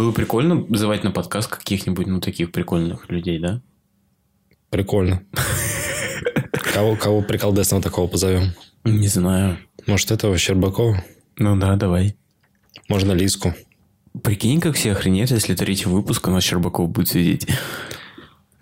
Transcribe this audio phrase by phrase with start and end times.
[0.00, 3.60] Было прикольно вызывать на подкаст каких-нибудь, ну, таких прикольных людей, да?
[4.70, 5.22] Прикольно.
[6.72, 8.54] Кого, кого приколдесного такого позовем?
[8.84, 9.58] Не знаю.
[9.86, 11.04] Может, этого Щербакова?
[11.36, 12.16] Ну да, давай.
[12.88, 13.54] Можно Лиску.
[14.22, 17.46] Прикинь, как все охренеют, если третий выпуск у нас Щербаков будет сидеть.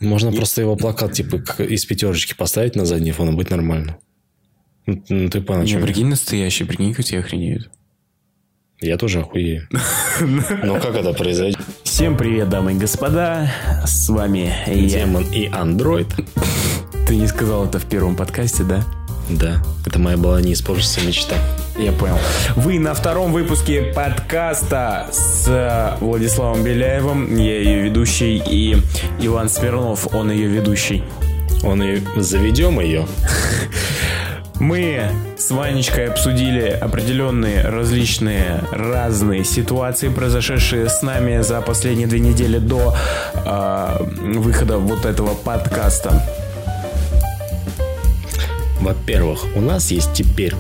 [0.01, 3.99] Можно просто его плакат, типа, из пятерочки поставить на задний фон, и быть нормально.
[4.87, 7.71] Ну, ты понял, Не, прикинь, настоящий, прикинь, как все охренеют.
[8.81, 9.67] Я тоже охуею.
[10.63, 11.59] Но как это произойдет?
[11.83, 13.51] Всем привет, дамы и господа.
[13.85, 15.01] С вами я.
[15.01, 16.07] Демон и андроид.
[17.05, 18.85] Ты не сказал это в первом подкасте, да?
[19.31, 21.35] Да, это моя была неиспользующаяся мечта.
[21.77, 22.19] Я понял.
[22.55, 27.37] Вы на втором выпуске подкаста с Владиславом Беляевым.
[27.37, 28.41] Я ее ведущий.
[28.49, 28.77] И
[29.19, 31.03] Иван Смирнов, он ее ведущий.
[31.65, 33.09] Он и заведем ее.
[34.61, 42.59] Мы с Ванечкой обсудили определенные различные разные ситуации, произошедшие с нами за последние две недели
[42.59, 42.97] до
[43.35, 43.97] э,
[44.35, 46.23] выхода вот этого подкаста.
[48.81, 50.55] Во-первых, у нас есть теперь,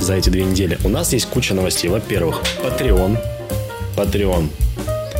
[0.00, 1.90] за эти две недели, у нас есть куча новостей.
[1.90, 3.18] Во-первых, Patreon.
[3.96, 4.48] Patreon.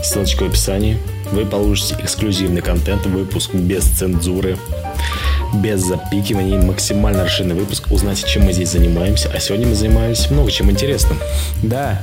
[0.02, 0.98] Ссылочка в описании.
[1.32, 4.56] Вы получите эксклюзивный контент, выпуск без цензуры,
[5.54, 7.90] без запикиваний, максимально расширенный выпуск.
[7.90, 9.30] Узнаете, чем мы здесь занимаемся.
[9.34, 11.18] А сегодня мы занимались много чем интересным.
[11.62, 12.00] Да.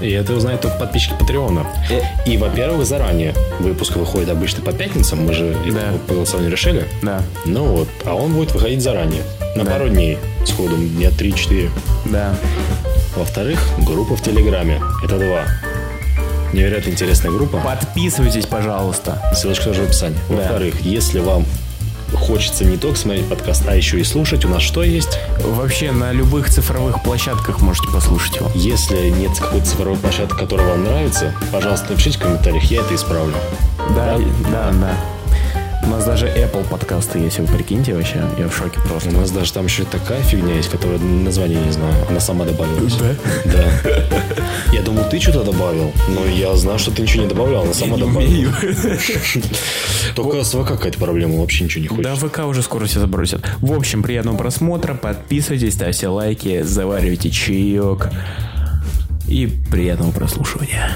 [0.00, 1.66] И это узнают только подписчики Патреона.
[1.90, 2.00] Э.
[2.26, 5.24] И, во-первых, заранее выпуск выходит обычно по пятницам.
[5.24, 5.92] Мы же Да.
[6.06, 6.84] по голосованию решили.
[7.02, 7.22] Да.
[7.46, 9.22] Ну вот, а он будет выходить заранее.
[9.54, 9.70] На Да.
[9.72, 10.18] пару дней.
[10.44, 11.70] Сходу, дня 3-4.
[12.04, 12.34] Да.
[13.16, 14.82] Во-вторых, группа в Телеграме.
[15.02, 15.44] Это два.
[16.52, 17.58] Невероятно интересная группа.
[17.58, 19.22] Подписывайтесь, пожалуйста.
[19.34, 20.18] Ссылочка тоже в описании.
[20.28, 20.36] Да.
[20.36, 21.46] Во-вторых, если вам
[22.14, 25.18] хочется не только смотреть подкаст, а еще и слушать, у нас что есть?
[25.40, 28.50] Вообще на любых цифровых площадках можете послушать его.
[28.54, 33.34] Если нет какой-то цифровой площадки, которая вам нравится, пожалуйста, напишите в комментариях, я это исправлю.
[33.94, 34.18] Да,
[34.50, 35.15] да, да.
[35.86, 38.20] У нас даже Apple подкасты есть, вы прикиньте вообще.
[38.38, 39.10] Я в шоке У просто.
[39.12, 41.94] нас даже там еще такая фигня есть, которая название не знаю.
[42.08, 42.94] Она сама добавилась.
[42.96, 43.14] Да?
[43.44, 44.02] Да.
[44.72, 45.92] Я думал, ты что-то добавил.
[46.08, 48.52] Но я знаю, что ты ничего не добавлял, она сама добавила.
[50.16, 52.28] Только с ВК какая-то проблема, вообще ничего не Да, хочется.
[52.28, 53.44] ВК уже скоро все забросят.
[53.60, 58.08] В общем, приятного просмотра, подписывайтесь, ставьте лайки, заваривайте чаек.
[59.28, 60.90] И приятного прослушивания.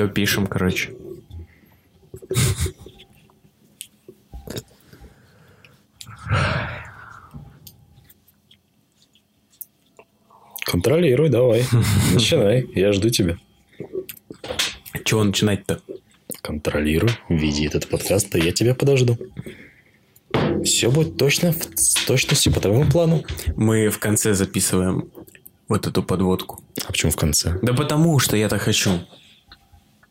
[0.00, 0.94] Все, пишем, короче.
[10.64, 11.64] Контролируй, давай.
[12.12, 13.36] Начинай, я жду тебя.
[15.04, 15.80] Чего начинать-то?
[16.42, 19.18] Контролируй, веди этот подкаст, а я тебя подожду.
[20.64, 23.24] Все будет точно, в- с точностью по твоему плану.
[23.56, 25.10] Мы в конце записываем
[25.68, 26.62] вот эту подводку.
[26.84, 27.58] А почему в конце?
[27.62, 29.00] Да потому что я так хочу.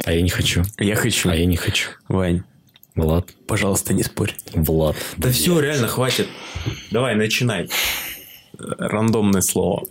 [0.05, 0.63] А я не хочу.
[0.77, 1.29] Я хочу.
[1.29, 1.89] А я не хочу.
[2.07, 2.43] Вань,
[2.95, 3.29] Влад.
[3.47, 4.33] пожалуйста, не спорь.
[4.53, 4.95] Влад.
[5.17, 6.27] Да все, реально, хватит.
[6.91, 7.69] Давай, начинай.
[8.57, 9.85] Рандомное слово.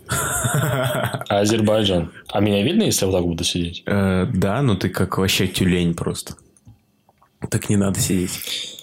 [1.27, 2.11] Азербайджан.
[2.31, 3.83] А меня видно, если я вот так буду сидеть?
[3.85, 6.35] Э, Да, но ты как вообще тюлень просто.
[7.49, 8.77] Так не надо сидеть.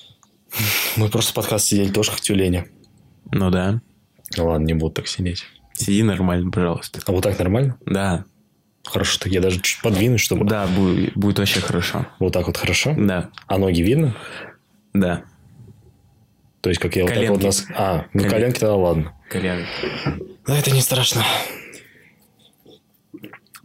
[0.97, 2.67] Мы просто подкаст сидели тоже как тюленя.
[3.31, 3.81] Ну да.
[4.37, 5.45] Ну ладно, не буду так сидеть.
[5.75, 7.01] Сиди нормально, пожалуйста.
[7.07, 7.77] А вот так нормально?
[7.85, 8.25] Да.
[8.87, 10.47] Хорошо, так я даже чуть подвинусь, чтобы...
[10.47, 12.07] Да, будет, будет вообще хорошо.
[12.19, 12.95] Вот так вот хорошо.
[12.97, 13.31] Да.
[13.47, 14.15] А ноги видно?
[14.95, 15.25] Да.
[16.61, 17.39] То есть, как я вот так вот...
[17.41, 17.45] Коленки.
[17.47, 19.13] нас- А, ну Колен- коленки тогда ладно.
[19.29, 19.63] Колян.
[20.47, 21.23] Да, это не страшно.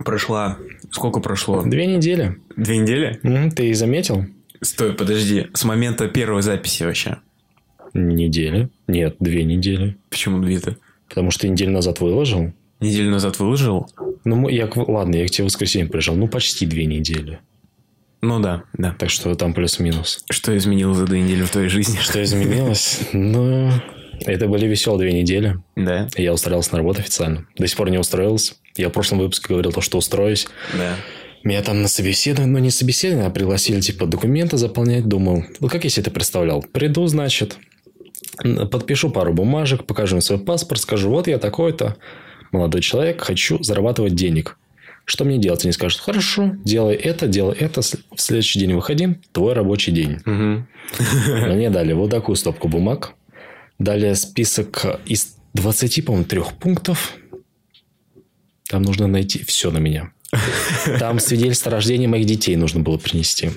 [0.04, 0.58] Прошла...
[0.92, 1.62] Сколько прошло?
[1.64, 2.38] Две недели.
[2.58, 3.20] Две недели?
[3.24, 4.26] М, Ты и заметил?
[4.62, 5.48] Стой, подожди.
[5.54, 7.18] С момента первой записи вообще.
[7.94, 8.70] Недели.
[8.88, 9.98] Нет, две недели.
[10.10, 10.78] Почему две-то?
[11.08, 12.52] Потому что ты неделю назад выложил.
[12.82, 13.88] Неделю назад выложил?
[14.26, 16.16] Ну, я, ладно, я к тебе в воскресенье приезжал.
[16.16, 17.40] Ну, почти две недели.
[18.22, 18.96] Ну да, да.
[19.00, 20.24] Так что там плюс-минус.
[20.30, 21.98] Что изменилось за две недели в твоей жизни?
[22.02, 23.00] Что изменилось?
[23.14, 23.72] Ну,
[24.26, 25.58] это были веселые две недели.
[25.76, 27.48] Да, Я устроился на работу официально.
[27.58, 28.54] До сих пор не устроился.
[28.78, 30.48] Я в прошлом выпуске говорил то, что устроюсь.
[30.74, 30.96] да.
[31.44, 35.08] Меня там на собеседование, ну не собеседование, а пригласили типа документы заполнять.
[35.08, 36.62] Думал, ну как я себе это представлял?
[36.62, 37.58] Приду, значит,
[38.72, 41.98] подпишу пару бумажек, покажу им свой паспорт, скажу, вот я такой-то
[42.52, 44.58] молодой человек, хочу зарабатывать денег.
[45.06, 45.64] Что мне делать?
[45.66, 50.20] Они скажут, хорошо, делай это, делай это, в следующий день выходим, твой рабочий день.
[50.26, 50.68] Мгм.
[51.48, 53.14] Мне дали вот такую стопку бумаг.
[53.80, 57.14] Дали список из 20, по-моему, трех пунктов.
[58.70, 60.12] Там нужно найти все на меня.
[61.00, 63.52] Там свидетельство о рождении моих детей нужно было принести.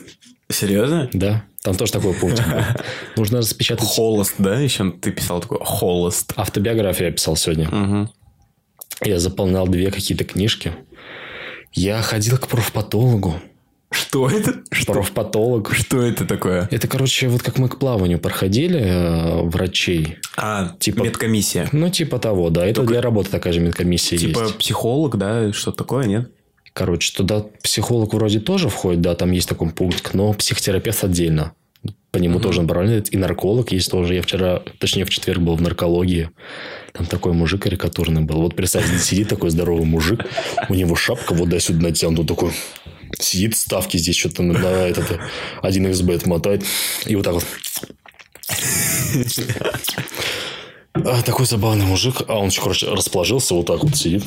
[0.51, 1.09] Серьезно?
[1.13, 1.45] Да.
[1.63, 2.43] Там тоже такой пункт.
[3.17, 3.87] Нужно распечатать...
[3.87, 4.61] Холост, да?
[4.61, 6.35] Еще ты писал такой холост.
[6.37, 7.69] Автобиографию я писал сегодня.
[7.69, 8.11] Угу.
[9.05, 10.73] Я заполнял две какие-то книжки.
[11.73, 13.35] Я ходил к профпатологу.
[13.91, 14.55] Что это?
[14.87, 15.73] Профпатолог.
[15.73, 16.69] что это такое?
[16.73, 20.17] Это, короче, вот как мы к плаванию проходили э, врачей.
[20.37, 21.69] А, Типа- медкомиссия.
[21.71, 22.67] Ну, типа того, да.
[22.67, 24.57] Это Только- для работы такая же медкомиссия Типа есть.
[24.59, 25.53] психолог, да?
[25.53, 26.31] Что-то такое, нет?
[26.73, 31.53] Короче, туда психолог вроде тоже входит, да, там есть такой пункт, но психотерапевт отдельно.
[32.15, 33.13] По нему тоже направляют.
[33.13, 34.15] И нарколог есть тоже.
[34.15, 36.31] Я вчера, точнее, в четверг был в наркологии.
[36.93, 38.41] Там такой мужик карикатурный был.
[38.41, 40.21] Вот представьте, сидит такой здоровый мужик.
[40.69, 42.29] У него шапка вот до сюда натянута.
[42.29, 42.53] Такой
[43.19, 45.19] сидит, ставки здесь что-то на, на этот
[45.65, 46.63] 1xbet мотает.
[47.05, 47.45] И вот так вот.
[50.93, 52.23] А, такой забавный мужик.
[52.29, 54.23] А он, короче, расположился вот так вот сидит.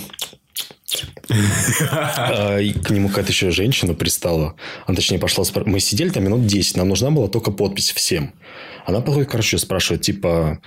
[1.90, 4.56] А, к нему какая-то еще женщина пристала.
[4.86, 5.44] Она, точнее, пошла...
[5.66, 6.78] Мы сидели там минут 10.
[6.78, 8.34] Нам нужна была только подпись всем.
[8.86, 10.60] Она подходит, короче, спрашивает, типа...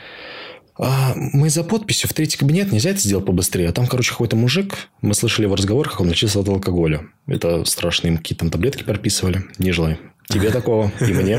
[0.83, 3.69] «А, мы за подписью в третий кабинет нельзя это сделать побыстрее.
[3.69, 4.89] А там, короче, какой-то мужик.
[5.03, 7.07] Мы слышали его разговор, как он лечился от алкоголя.
[7.27, 9.43] Это страшные какие-то там таблетки прописывали.
[9.59, 9.99] Не желаю.
[10.31, 11.39] Тебе такого и мне.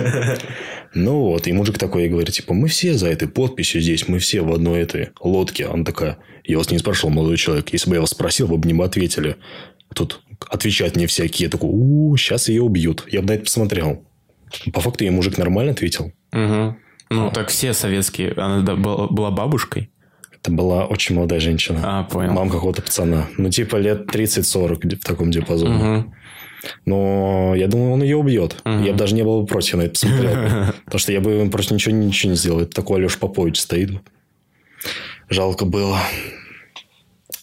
[0.94, 4.20] Ну вот, и мужик такой и говорит, типа, мы все за этой подписью здесь, мы
[4.20, 5.66] все в одной этой лодке.
[5.68, 7.70] Она такая, я вас не спрашивал, молодой человек.
[7.72, 9.38] Если бы я вас спросил, вы бы не ответили.
[9.94, 11.46] Тут отвечать не всякие.
[11.46, 13.06] Я такой, у сейчас ее убьют.
[13.10, 14.04] Я бы на это посмотрел.
[14.74, 16.12] По факту ей мужик нормально ответил.
[16.34, 16.76] Угу.
[17.10, 18.34] Ну, так все советские.
[18.34, 19.92] Она была бабушкой.
[20.42, 21.80] Это была очень молодая женщина.
[21.84, 22.32] А, понял.
[22.34, 23.28] Мам какого-то пацана.
[23.38, 25.74] Ну, типа лет 30-40 где- в таком диапазоне.
[25.76, 26.14] Мгм.
[26.86, 28.58] Но я думаю, он ее убьет.
[28.66, 28.84] Мгм.
[28.84, 30.32] Я бы даже не был бы против, я на это посмотрел.
[30.86, 32.60] Потому что я бы просто ничего, ничего не сделал.
[32.62, 33.92] Это такой Алеша Попович стоит.
[35.30, 35.98] Жалко было.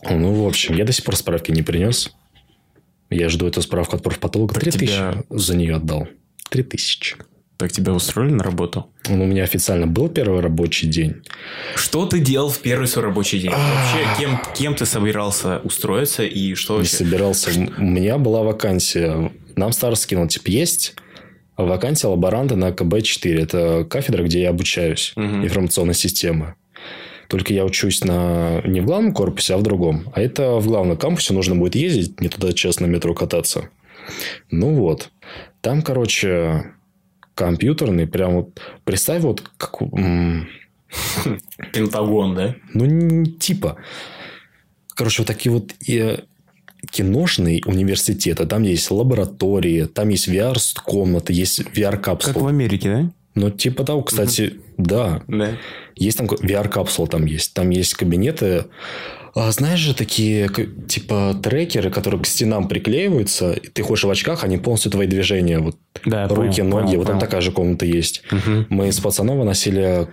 [0.09, 2.15] Ну, в общем, я до сих пор справки не принес.
[3.11, 4.55] Я жду эту справку от профпатолога.
[4.55, 6.07] Три тысячи тебя- за нее отдал.
[6.51, 7.17] Три тысячи.
[7.59, 8.87] Так тебя устроили на работу?
[9.09, 11.17] Ну, у меня официально был первый рабочий день.
[11.75, 13.51] Что ты делал в первый свой рабочий день?
[13.51, 16.97] Вообще, кем, кем ты собирался устроиться и что Не вообще?
[16.97, 17.51] собирался.
[17.79, 19.33] У меня была вакансия.
[19.57, 20.95] Нам старост скинул, типа, есть
[21.57, 23.43] вакансия лаборанта на КБ-4.
[23.43, 25.13] Это кафедра, где я обучаюсь.
[25.17, 25.45] Мгм.
[25.45, 26.55] Информационной системы.
[27.27, 28.63] Только я учусь на...
[28.65, 30.13] не в главном корпусе, а в другом.
[30.15, 33.69] А это в главном кампусе нужно будет ездить, не туда час на метро кататься.
[34.53, 35.11] Ну вот.
[35.61, 36.73] Там, короче,
[37.39, 38.61] компьютерный, прям вот...
[38.85, 39.81] Представь, вот как...
[41.73, 42.57] Пентагон, да?
[42.75, 43.77] ну, не типа.
[44.95, 46.23] Короче, вот такие вот э,
[46.91, 48.47] киношные университеты.
[48.47, 52.49] Там есть лаборатории, там есть VR-комнаты, есть Как в VR-капсулы.
[52.49, 53.13] Америке, да?
[53.35, 55.23] Ну, типа того, кстати, да.
[55.29, 55.57] Да.
[55.95, 57.55] Есть там VR-капсула там есть.
[57.55, 58.65] Там есть кабинеты.
[59.41, 60.49] А, знаешь же, такие
[60.89, 63.53] типа трекеры, которые к стенам приклеиваются.
[63.53, 65.59] и Ты ходишь в очках, они полностью твои движения.
[65.61, 66.85] Вот Да, руки, понял, ноги.
[66.87, 67.21] понял, вот там понял.
[67.21, 68.23] такая же комната есть.
[68.33, 68.67] Мгм.
[68.69, 70.09] Мы с пацаном выносили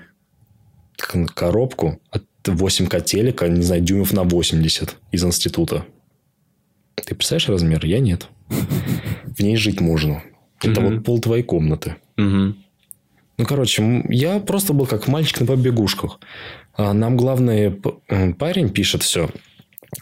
[0.97, 5.85] к- коробку от 8 котелек, а, не знаю, дюймов на 80 из института.
[6.95, 7.85] Ты представляешь размер?
[7.85, 8.27] Я нет.
[8.49, 10.21] В ней жить можно.
[10.61, 11.95] Это вот пол твоей комнаты.
[12.17, 16.19] Ну, короче, я просто был как мальчик на побегушках.
[16.77, 19.29] А Нам главный п- м, парень пишет все.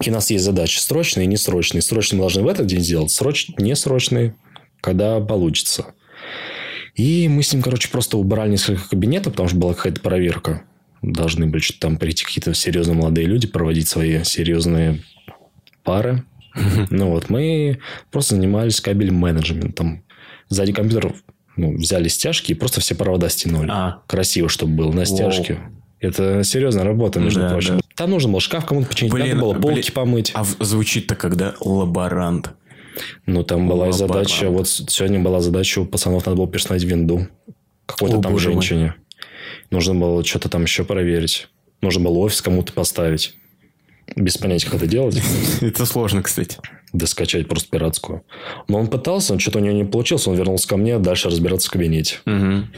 [0.04, 1.82] И у нас есть задачи срочные и несрочные.
[1.82, 3.50] Срочные мы должны в этот день сделать, сроч...
[3.58, 4.36] несрочные,
[4.82, 5.94] когда получится.
[6.96, 10.64] И мы с ним, короче, просто убрали несколько кабинетов, потому что была какая-то проверка.
[11.02, 15.04] Должны были что-то там прийти какие-то серьезные молодые люди, проводить свои серьезные
[15.84, 16.24] пары.
[16.92, 17.80] Ну вот, мы
[18.12, 20.04] просто занимались кабелем менеджментом.
[20.50, 21.14] Сзади компьютеров
[21.58, 23.70] ну, взяли стяжки и просто все провода стянули.
[23.72, 25.60] А, Красиво, чтобы было на стяжке.
[26.04, 27.78] Это серьезная работа, между Да, прочим.
[27.78, 27.82] да.
[27.96, 29.94] Там нужно было шкаф кому-то починить, Блин, надо было полки блин.
[29.94, 30.32] помыть.
[30.36, 32.52] а звучит-то когда лаборант.
[33.26, 33.96] Ну, там была Лаборант.
[34.30, 34.50] задача...
[34.50, 37.28] Вот сегодня была задача у пацанов, надо было перестановить винду.
[37.86, 38.62] Какой-то О, там боже мой.
[38.62, 38.96] женщине.
[39.72, 41.48] Нужно было что-то там еще проверить.
[41.82, 43.36] Нужно было офис кому-то поставить.
[44.16, 45.22] Без понятия, как это делать.
[45.62, 46.58] Это сложно, кстати.
[46.92, 48.24] Да скачать просто пиратскую.
[48.68, 50.28] Но он пытался, но что-то у него не получилось.
[50.28, 52.18] Он вернулся ко мне дальше разбираться в кабинете.
[52.26, 52.70] Мгм.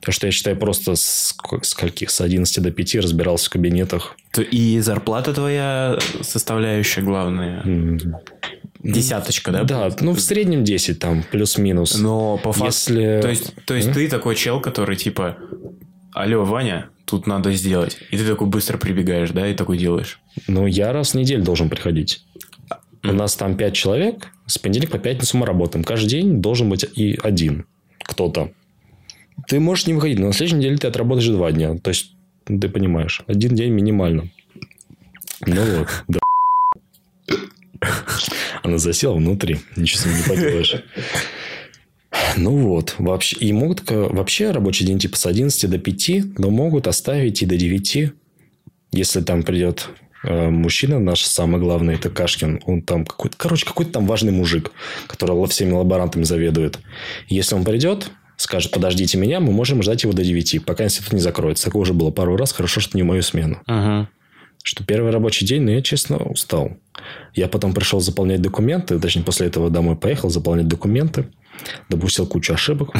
[0.00, 2.10] Так что я считаю, просто с ко- скольких?
[2.10, 4.16] С 11 до 5 разбирался в кабинетах.
[4.50, 7.98] И зарплата твоя составляющая главная.
[8.82, 9.64] Десяточка, да?
[9.64, 11.98] Да, ну в среднем 10 там, плюс-минус.
[11.98, 12.66] Но по факту...
[12.66, 13.20] Если...
[13.20, 15.36] То есть, то есть ты такой чел, который типа,
[16.12, 17.98] алло, Ваня, тут надо сделать.
[18.10, 20.18] И ты такой быстро прибегаешь, да, и такой делаешь.
[20.46, 22.24] Ну, я раз в неделю должен приходить.
[23.02, 24.28] У нас там 5 человек.
[24.46, 25.84] С понедельника по пятницу мы работаем.
[25.84, 27.66] Каждый день должен быть и один
[28.04, 28.50] кто-то.
[29.48, 31.76] Ты можешь не выходить, но на следующей неделе ты отработаешь два дня.
[31.76, 32.12] То есть,
[32.44, 34.30] ты понимаешь, один день минимально.
[35.46, 36.20] Ну вот, да.
[38.62, 39.58] Она засела внутри.
[39.76, 40.76] Ничего с ней не поделаешь.
[42.36, 46.86] Ну вот, вообще, и могут вообще рабочий день типа с 11 до 5, но могут
[46.86, 48.12] оставить и до 9,
[48.92, 49.88] если там придет
[50.24, 54.72] э, мужчина наш самый главный, это Кашкин, он там какой-то, короче, какой-то там важный мужик,
[55.06, 56.78] который всеми лаборантами заведует.
[57.28, 61.20] Если он придет, скажет, подождите меня, мы можем ждать его до 9, пока институт не
[61.20, 61.66] закроется.
[61.66, 63.60] Такое уже было пару раз, хорошо, что не мою смену.
[63.66, 64.08] Ага.
[64.62, 66.76] Что первый рабочий день, но я, честно, устал.
[67.34, 71.26] Я потом пришел заполнять документы, точнее, после этого домой поехал заполнять документы,
[71.88, 72.92] допустил кучу ошибок.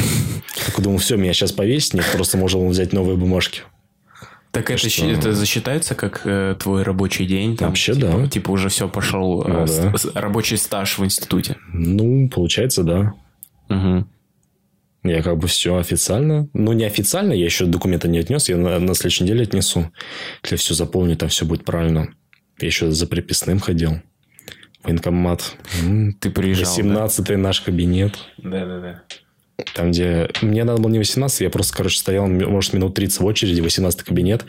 [0.66, 3.62] Так думал, все, меня сейчас повесить, нет, просто можно взять новые бумажки.
[4.52, 5.06] Так это, что...
[5.06, 7.56] это засчитается как э, твой рабочий день?
[7.56, 8.28] Там, Вообще, типа, да.
[8.28, 9.96] Типа уже все пошел э, ну, да.
[9.96, 11.56] с, рабочий стаж в институте.
[11.72, 13.14] Ну, получается, да.
[13.68, 14.06] Угу.
[15.02, 16.48] Я как бы все официально.
[16.52, 19.90] Ну, не официально, я еще документы не отнес, я на, на следующей неделе отнесу.
[20.42, 22.14] Если все заполню, там все будет правильно.
[22.60, 24.00] Я еще за приписным ходил.
[24.82, 25.56] Военкомат.
[26.20, 27.36] Ты приезжал, 18 да?
[27.38, 28.18] наш кабинет.
[28.38, 29.02] Да-да-да.
[29.74, 30.30] Там, где...
[30.40, 34.02] Мне надо было не 18, я просто, короче, стоял, может, минут 30 в очереди, 18
[34.02, 34.44] кабинет.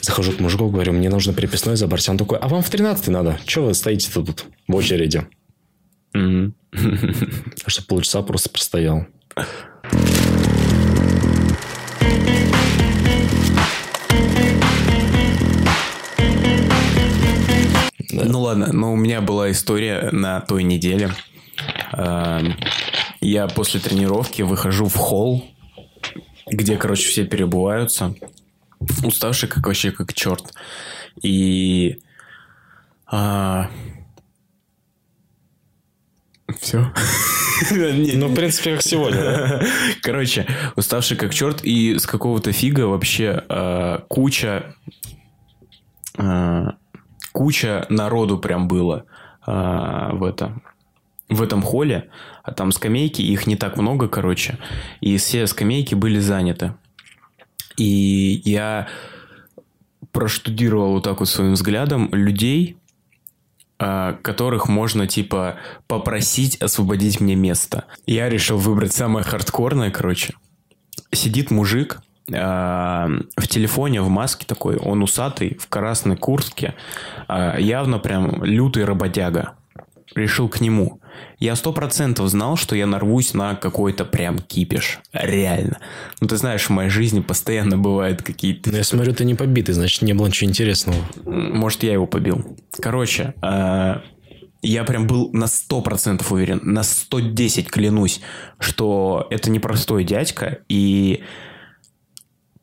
[0.00, 2.08] Захожу к мужику, говорю, мне нужно приписной забрать.
[2.08, 3.38] Он такой, а вам в 13 надо?
[3.46, 5.26] Чего вы стоите тут в очереди?
[6.16, 6.52] Mm-hmm.
[7.66, 9.06] Что полчаса просто простоял.
[18.10, 21.10] Ну ладно, но у меня была история на той неделе.
[21.92, 22.56] Эм,
[23.20, 25.44] я после тренировки выхожу в холл,
[26.46, 28.14] где, короче, все перебываются.
[29.02, 30.52] Уставший как вообще как черт.
[31.22, 32.00] И...
[33.06, 33.70] А...
[36.60, 36.92] Все.
[37.70, 39.62] Ну, в принципе, как сегодня.
[40.02, 40.46] Короче,
[40.76, 44.74] уставший как черт, и с какого-то фига вообще э, куча
[46.18, 46.66] э,
[47.32, 49.04] куча народу прям было
[49.46, 49.50] э,
[50.12, 50.60] в это
[51.28, 52.10] в этом холле,
[52.42, 54.58] а там скамейки, их не так много, короче,
[55.00, 56.74] и все скамейки были заняты.
[57.76, 58.88] И я
[60.12, 62.83] проштудировал вот так вот своим взглядом людей, а,
[63.76, 67.84] которых можно, типа, попросить освободить мне место.
[68.06, 70.34] Я решил выбрать самое хардкорное, короче.
[71.12, 72.00] Сидит мужик,
[72.32, 76.74] а, в телефоне, в маске такой, он усатый, в красной куртке,
[77.28, 79.54] а, явно прям лютый работяга.
[80.14, 81.00] Решил к нему.
[81.38, 85.00] Я сто процентов знал, что я нарвусь на какой-то прям кипиш.
[85.12, 85.78] Реально.
[86.20, 88.70] Ну, ты знаешь, в моей жизни постоянно бывают какие-то...
[88.70, 90.98] Ну, я смотрю, ты не побитый, значит, не было ничего интересного.
[91.24, 92.56] Может, я его побил.
[92.80, 93.94] Короче, э,
[94.62, 98.20] я прям был на сто процентов уверен, на 110 клянусь,
[98.58, 101.22] что это непростой дядька, и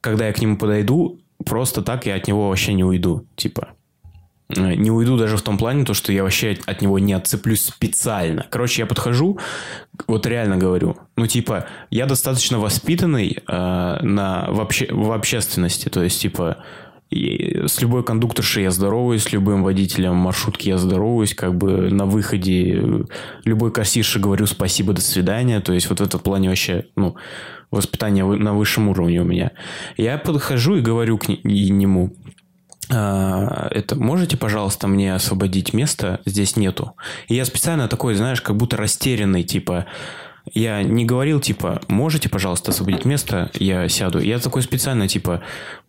[0.02, 3.28] когда я к нему подойду, просто так я от него вообще не уйду.
[3.36, 3.76] Типа,
[4.56, 8.46] не уйду даже в том плане, то, что я вообще от него не отцеплюсь специально.
[8.50, 9.40] Короче, я подхожу,
[10.08, 13.52] вот реально говорю, ну, типа, я достаточно воспитанный э,
[14.02, 16.64] на, в, обще, в общественности, то есть, типа,
[17.10, 22.06] и с любой кондукторшей я здороваюсь, с любым водителем маршрутки я здороваюсь, как бы на
[22.06, 23.04] выходе э,
[23.44, 27.16] любой кассирше говорю спасибо, до свидания, то есть вот в этом плане вообще, ну,
[27.70, 29.52] воспитание на высшем уровне у меня.
[29.98, 32.14] Я подхожу и говорю к нему,
[32.92, 36.20] это можете, пожалуйста, мне освободить место?
[36.26, 36.96] Здесь нету.
[37.28, 39.86] И я специально такой, знаешь, как будто растерянный, типа,
[40.54, 44.20] я не говорил, типа, можете, пожалуйста, освободить место, я сяду.
[44.20, 45.42] Я такой специально, типа,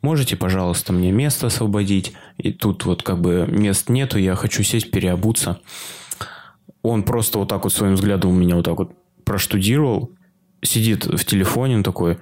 [0.02, 2.12] можете, пожалуйста, мне место освободить?
[2.38, 5.60] И тут вот как бы мест нету, я хочу сесть, переобуться.
[6.82, 8.92] Он просто вот так вот своим взглядом у меня вот так вот
[9.24, 10.10] проштудировал,
[10.62, 12.18] сидит в телефоне, он такой,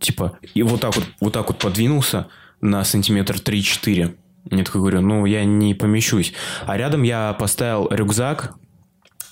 [0.00, 2.28] типа, и вот так вот, вот так вот подвинулся
[2.60, 4.14] на сантиметр 3-4.
[4.50, 6.32] Я такой говорю, ну, я не помещусь.
[6.66, 8.54] А рядом я поставил рюкзак,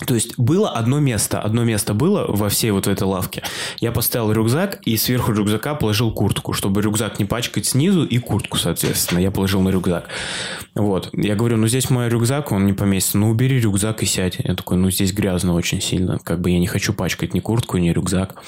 [0.07, 3.43] то есть было одно место, одно место было во всей вот этой лавке.
[3.81, 8.59] Я поставил рюкзак и сверху рюкзака положил куртку, чтобы рюкзак не пачкать снизу и куртку,
[8.59, 10.09] соответственно, я положил на рюкзак.
[10.75, 11.11] Вот.
[11.13, 13.19] Я говорю, ну здесь мой рюкзак, он не поместится.
[13.19, 14.39] Ну убери рюкзак и сядь.
[14.39, 16.19] Я такой, ну здесь грязно очень сильно.
[16.19, 18.43] Как бы я не хочу пачкать ни куртку, ни рюкзак.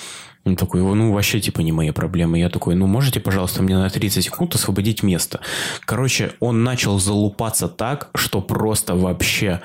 [0.44, 2.38] Он такой, ну, вообще, типа, не мои проблемы.
[2.38, 5.40] Я такой, ну, можете, пожалуйста, мне на 30 секунд освободить место?
[5.86, 9.60] Короче, он начал залупаться так, что просто вообще...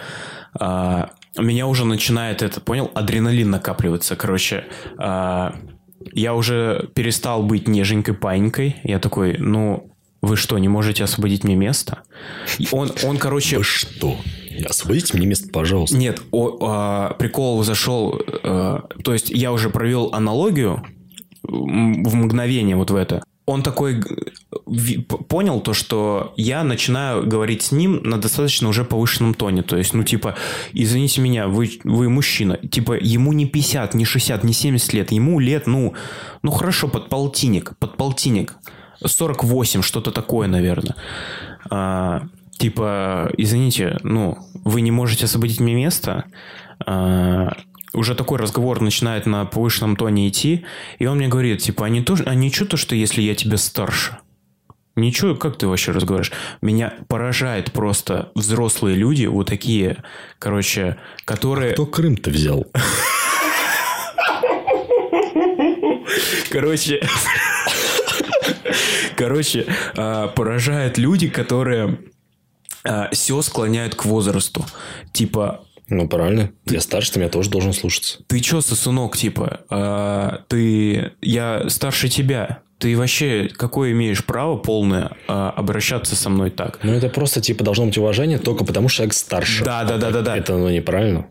[0.58, 4.16] А, меня уже начинает это, понял, адреналин накапливаться.
[4.16, 4.66] Короче,
[4.98, 5.56] а,
[6.14, 8.78] я уже перестал быть неженькой панькой.
[8.84, 12.00] Я такой, ну, вы что, не можете освободить мне место?
[12.72, 13.58] Он, он короче...
[13.58, 14.18] Вы что?
[14.66, 15.98] Освободите мне место, пожалуйста.
[15.98, 18.20] Нет, о, а, прикол зашел...
[18.44, 20.84] А, то есть, я уже провел аналогию
[21.44, 23.24] в мгновение вот в это.
[23.46, 24.04] Он такой
[25.28, 29.64] понял то, что я начинаю говорить с ним на достаточно уже повышенном тоне.
[29.64, 30.36] То есть, ну, типа,
[30.74, 32.58] извините меня, вы, вы мужчина.
[32.58, 35.12] Типа, ему не 50, не 60, не 70 лет.
[35.12, 35.96] Ему лет, ну,
[36.44, 37.74] ну хорошо, под полтинник.
[37.80, 38.56] Под полтинник.
[39.04, 40.96] 48, что-то такое, наверное.
[41.72, 42.28] А,
[42.60, 46.26] типа, извините, ну, вы не можете освободить мне место.
[46.86, 47.54] А,
[47.94, 50.66] уже такой разговор начинает на повышенном тоне идти,
[51.00, 53.58] и он мне говорит, типа, а не, то, а ничего то, что если я тебя
[53.58, 54.18] старше?
[54.96, 56.34] Ничего, как ты вообще разговариваешь?
[56.62, 60.04] Меня поражает просто взрослые люди, вот такие,
[60.38, 61.74] короче, которые...
[61.74, 62.68] Кто Крым-то взял?
[66.50, 67.08] Короче,
[69.16, 72.00] короче, а, поражают люди, которые
[73.12, 74.66] все склоняют к возрасту.
[75.14, 76.52] Типа, Ну, правильно.
[76.66, 78.20] Я старше, ты меня тоже должен слушаться.
[78.28, 85.12] ты чё, сосунок, типа, а, ты, я старше тебя, ты вообще какое имеешь право полное
[85.28, 86.80] а, обращаться со мной так?
[86.84, 89.66] Ну, это просто, типа, должно быть уважение только потому, что человек старше.
[89.66, 90.38] Да, да, да, да, да.
[90.38, 91.28] Это, ну, неправильно.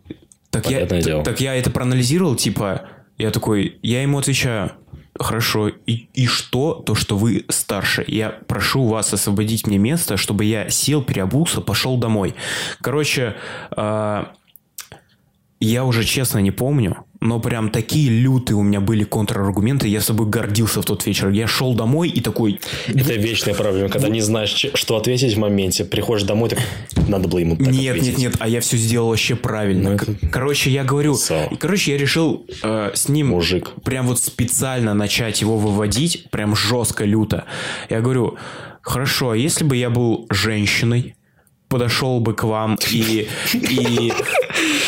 [0.51, 1.25] Так я, понятное т- дело.
[1.25, 2.83] так я это проанализировал, типа,
[3.17, 4.73] я такой, я ему отвечаю,
[5.19, 10.45] хорошо, и, и что, то, что вы старше, я прошу вас освободить мне место, чтобы
[10.45, 12.35] я сел, переобулся, пошел домой.
[12.81, 13.37] Короче,
[13.71, 14.33] а,
[15.61, 20.27] я уже честно не помню, но прям такие лютые у меня были контраргументы, я собой
[20.29, 21.31] гордился в тот вечер.
[21.31, 25.85] Я шел домой и такой, Это вечная проблема, когда не знаешь, что ответить в моменте.
[25.85, 26.61] Приходишь домой, так
[27.09, 28.19] надо было ему так нет, ответить.
[28.19, 29.91] нет, нет, а я все сделал вообще правильно.
[29.91, 31.17] Ну, это- Короче, я говорю,
[31.51, 33.71] и, короче, я решил э, с ним Мужик.
[33.85, 37.47] прям вот специально начать его выводить, прям жестко, люто.
[37.91, 38.37] Я говорю,
[38.81, 41.17] хорошо, а если бы я был женщиной,
[41.69, 44.13] подошел бы к вам и, и,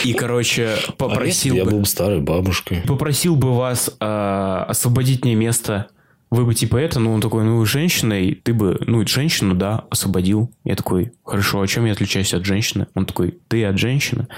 [0.04, 2.82] и короче, А если попросил бы я бы, был бы старой бабушкой.
[2.86, 5.88] попросил бы вас э, освободить мне место,
[6.30, 10.50] вы бы типа это, ну он такой, ну женщиной, ты бы, ну женщину, да, освободил.
[10.64, 12.86] Я такой, хорошо, а чем я отличаюсь от женщины?
[12.94, 14.28] Он такой, ты от женщины?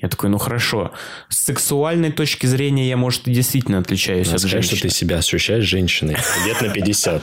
[0.00, 0.92] Я такой, ну хорошо.
[1.28, 4.78] С сексуальной точки зрения я, может, и действительно отличаюсь Надо от сказать, женщины.
[4.78, 6.16] что ты себя ощущаешь женщиной.
[6.46, 7.22] Лет на 50.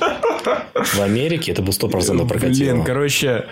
[0.75, 2.73] В Америке это бы 100% прокатило.
[2.73, 3.45] Блин, короче,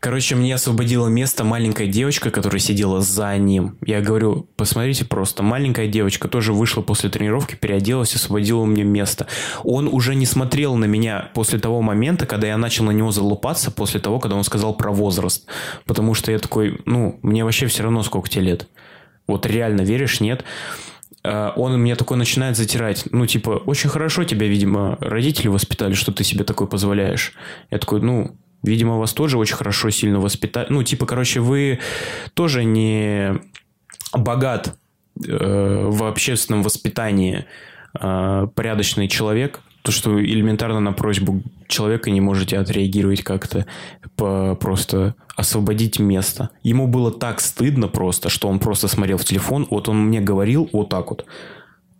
[0.00, 3.76] короче, мне освободила место маленькая девочка, которая сидела за ним.
[3.84, 9.26] Я говорю, посмотрите просто, маленькая девочка тоже вышла после тренировки, переоделась, освободила мне место.
[9.62, 13.70] Он уже не смотрел на меня после того момента, когда я начал на него залупаться,
[13.70, 15.46] после того, когда он сказал про возраст.
[15.84, 18.68] Потому что я такой, ну, мне вообще все равно, сколько тебе лет.
[19.26, 20.44] Вот реально, веришь, нет?
[21.22, 23.04] А, он мне такой начинает затирать.
[23.10, 27.34] Ну, типа, очень хорошо тебя, видимо, родители воспитали, что ты себе такой позволяешь.
[27.70, 30.66] Я такой, ну, видимо, вас тоже очень хорошо, сильно воспитали.
[30.70, 31.80] Ну, типа, короче, вы
[32.34, 33.40] тоже не
[34.12, 34.76] богат
[35.26, 37.46] э, в общественном воспитании
[37.98, 43.66] э, порядочный человек, то, что элементарно на просьбу человека не можете отреагировать как-то,
[44.16, 46.50] по- просто освободить место.
[46.62, 50.68] Ему было так стыдно просто, что он просто смотрел в телефон, вот он мне говорил
[50.72, 51.24] вот так вот.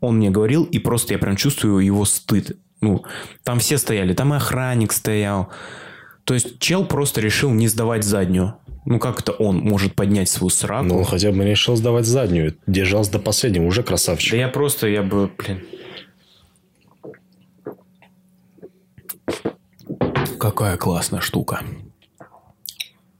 [0.00, 2.56] Он мне говорил, и просто я прям чувствую его стыд.
[2.80, 3.04] Ну,
[3.44, 5.50] там все стояли, там и охранник стоял.
[6.24, 8.56] То есть чел просто решил не сдавать заднюю.
[8.86, 10.86] Ну, как это он может поднять свою сраку?
[10.86, 12.56] Но он хотя бы не решил сдавать заднюю.
[12.66, 14.34] Держался до последнего, уже Да красавчик.
[14.34, 15.62] я просто, я бы, блин.
[20.38, 21.60] Какая классная штука.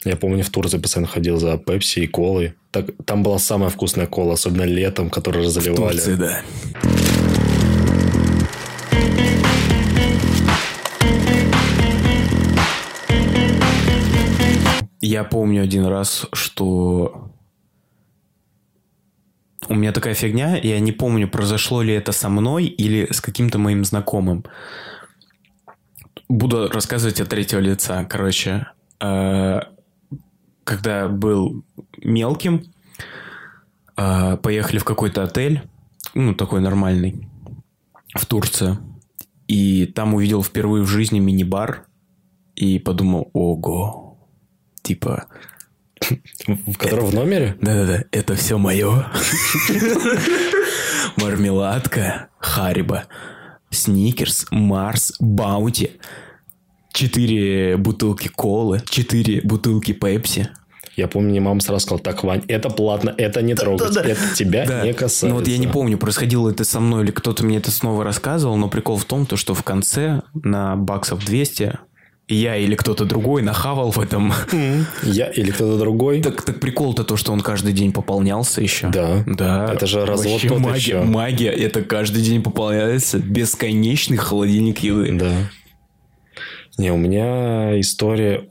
[0.05, 2.55] Я помню, в Турции постоянно ходил за пепси и колой.
[2.71, 5.97] Так, там была самая вкусная кола, особенно летом, которую разливали.
[5.97, 6.43] Турции, да.
[15.01, 17.31] Я помню один раз, что
[19.69, 23.59] у меня такая фигня, я не помню, произошло ли это со мной или с каким-то
[23.59, 24.45] моим знакомым.
[26.29, 28.05] Буду рассказывать от третьего лица.
[28.05, 28.67] Короче,
[29.01, 29.61] э,
[30.65, 31.65] когда был
[31.99, 32.65] мелким,
[33.97, 35.63] э, поехали в какой-то отель,
[36.15, 37.27] ну, такой нормальный,
[38.15, 38.79] в Турцию.
[39.49, 41.87] И там увидел впервые в жизни мини-бар
[42.55, 44.10] и подумал, ого,
[44.91, 45.27] типа,
[46.49, 47.57] В котором в номере?
[47.61, 49.07] да-да-да, это все мое.
[51.17, 53.05] Мармеладка, Хариба,
[53.71, 55.93] Сникерс, Марс, Баунти.
[56.93, 60.49] Четыре бутылки колы, четыре бутылки пепси.
[60.97, 64.03] Я помню, мне мама сразу сказала, так, Вань, это платно, это не трогать, да.
[64.03, 64.83] это тебя Да.
[64.83, 65.29] не касается.
[65.29, 68.57] Ну вот я не помню, происходило это со мной или кто-то мне это снова рассказывал,
[68.57, 71.79] но прикол в том, то, что в конце на баксов 200
[72.35, 74.33] я или кто-то другой нахавал в этом.
[75.03, 76.23] Я или кто-то другой.
[76.23, 78.89] Так, так прикол-то то, что он каждый день пополнялся еще.
[78.89, 79.25] Да.
[79.27, 79.73] Да.
[79.73, 81.03] Это же развод Вообще тот магия, еще.
[81.03, 81.51] магия.
[81.51, 83.19] Это каждый день пополняется.
[83.19, 85.13] Бесконечный холодильник еды.
[85.13, 85.33] Да.
[86.79, 88.45] Не, у меня история...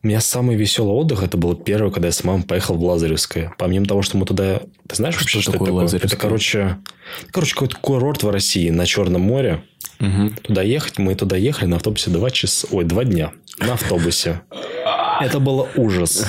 [0.00, 3.52] У меня самый веселый отдых это был первый, когда я с мамой поехал в Лазаревское.
[3.58, 4.60] Помимо того, что мы туда...
[4.86, 6.06] Ты знаешь Что вообще, что, такое это такое?
[6.06, 6.78] Это, короче...
[7.32, 9.64] Короче, какой-то курорт в России на Черном море.
[9.98, 10.36] Мгм.
[10.42, 12.68] Туда ехать, мы туда ехали на автобусе два часа...
[12.70, 13.32] Ой, два дня.
[13.58, 14.42] На автобусе.
[15.20, 16.24] Это было ужас.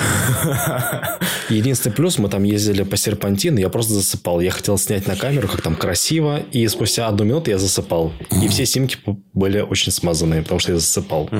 [1.48, 4.40] Единственный плюс, мы там ездили по серпантину, я просто засыпал.
[4.40, 8.12] Я хотел снять на камеру, как там красиво, и спустя одну минуту я засыпал.
[8.42, 8.96] И все снимки
[9.32, 11.30] были очень смазанные, потому что я засыпал.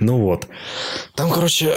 [0.00, 0.48] Ну вот.
[1.14, 1.74] Там, короче,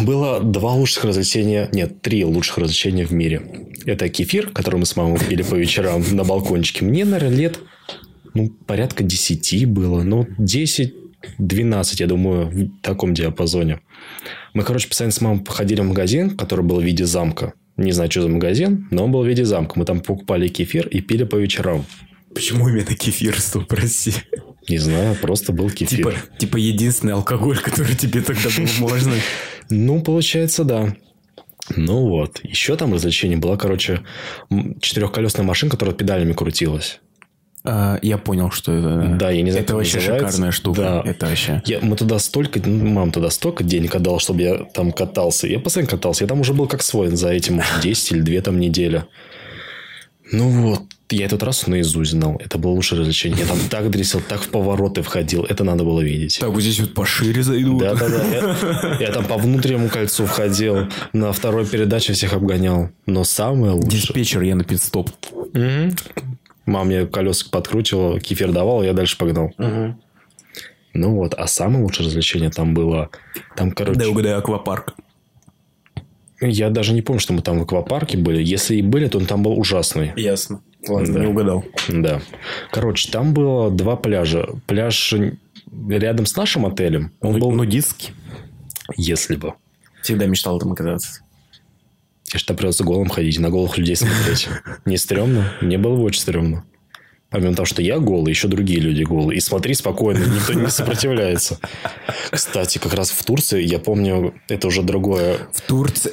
[0.00, 3.42] было два лучших развлечения, нет, три лучших развлечения в мире.
[3.86, 6.84] Это кефир, который мы с мамой пили по вечерам на балкончике.
[6.84, 7.58] Мне, наверное, лет
[8.34, 10.02] ну, порядка 10 было.
[10.02, 10.94] Ну, 10,
[11.38, 13.80] 12, я думаю, в таком диапазоне.
[14.54, 17.54] Мы, короче, постоянно с мамой походили в магазин, который был в виде замка.
[17.76, 19.78] Не знаю, что за магазин, но он был в виде замка.
[19.78, 21.84] Мы там покупали кефир и пили по вечерам.
[22.34, 24.14] Почему именно кефирство, прости?
[24.68, 25.98] Не знаю, просто был кефир.
[25.98, 29.14] Типа, типа единственный алкоголь, который тебе тогда был можно.
[29.70, 30.94] Ну, получается, да.
[31.76, 32.40] Ну вот.
[32.42, 34.00] Еще там развлечение была, короче,
[34.80, 37.00] четырехколесная машинка, которая педалями крутилась.
[37.64, 39.16] А, я понял, что это.
[39.18, 40.26] Да, я не знаю, Это вообще называется.
[40.28, 40.80] шикарная штука.
[40.80, 41.02] Да.
[41.10, 41.62] Это вообще.
[41.64, 45.46] Я, мы туда столько, ну, мам туда столько денег отдал, чтобы я там катался.
[45.46, 46.24] Я постоянно катался.
[46.24, 49.04] Я там уже был как свой за этим может, 10 или 2 там недели.
[50.32, 52.40] Ну вот, я этот раз наизусть знал.
[52.42, 53.40] Это было лучшее развлечение.
[53.40, 55.44] Я там так дресил, так в повороты входил.
[55.44, 56.38] Это надо было видеть.
[56.40, 57.78] Так, вот здесь вот пошире зайду.
[57.78, 58.24] Да, да, да.
[58.24, 62.88] Я, я там по внутреннему кольцу входил, на второй передаче всех обгонял.
[63.06, 63.90] Но самое лучшее.
[63.90, 65.10] Диспетчер, я на пидстоп.
[65.52, 65.94] Мгм.
[66.64, 69.52] Мама мне колеса подкручивала, кефир давал, я дальше погнал.
[70.94, 73.08] Ну вот, а самое лучшее развлечение там было...
[73.56, 73.98] Там, короче...
[73.98, 74.94] Да, угадай, аквапарк.
[76.42, 78.42] Я даже не помню, что мы там в аквапарке были.
[78.42, 80.12] Если и были, то он там был ужасный.
[80.16, 80.60] Ясно.
[80.88, 81.20] Ладно, Да.
[81.20, 81.64] не угадал.
[81.88, 82.20] Да.
[82.70, 84.48] Короче, там было два пляжа.
[84.66, 85.14] Пляж
[85.88, 87.12] рядом с нашим отелем.
[87.20, 87.52] Он был...
[87.52, 88.10] нудистский.
[88.96, 89.54] Если бы.
[90.02, 91.20] Всегда мечтал там оказаться.
[92.24, 94.48] Тебе же там придется голым ходить, на голых людей смотреть.
[94.84, 95.52] Не стрёмно?
[95.60, 96.64] Мне было бы очень стрёмно.
[97.32, 99.38] Помимо того, что я голый, еще другие люди голые.
[99.38, 101.58] И смотри спокойно, никто не сопротивляется.
[102.30, 105.48] Кстати, как раз в Турции, я помню, это уже другое.
[105.52, 106.12] В Турции...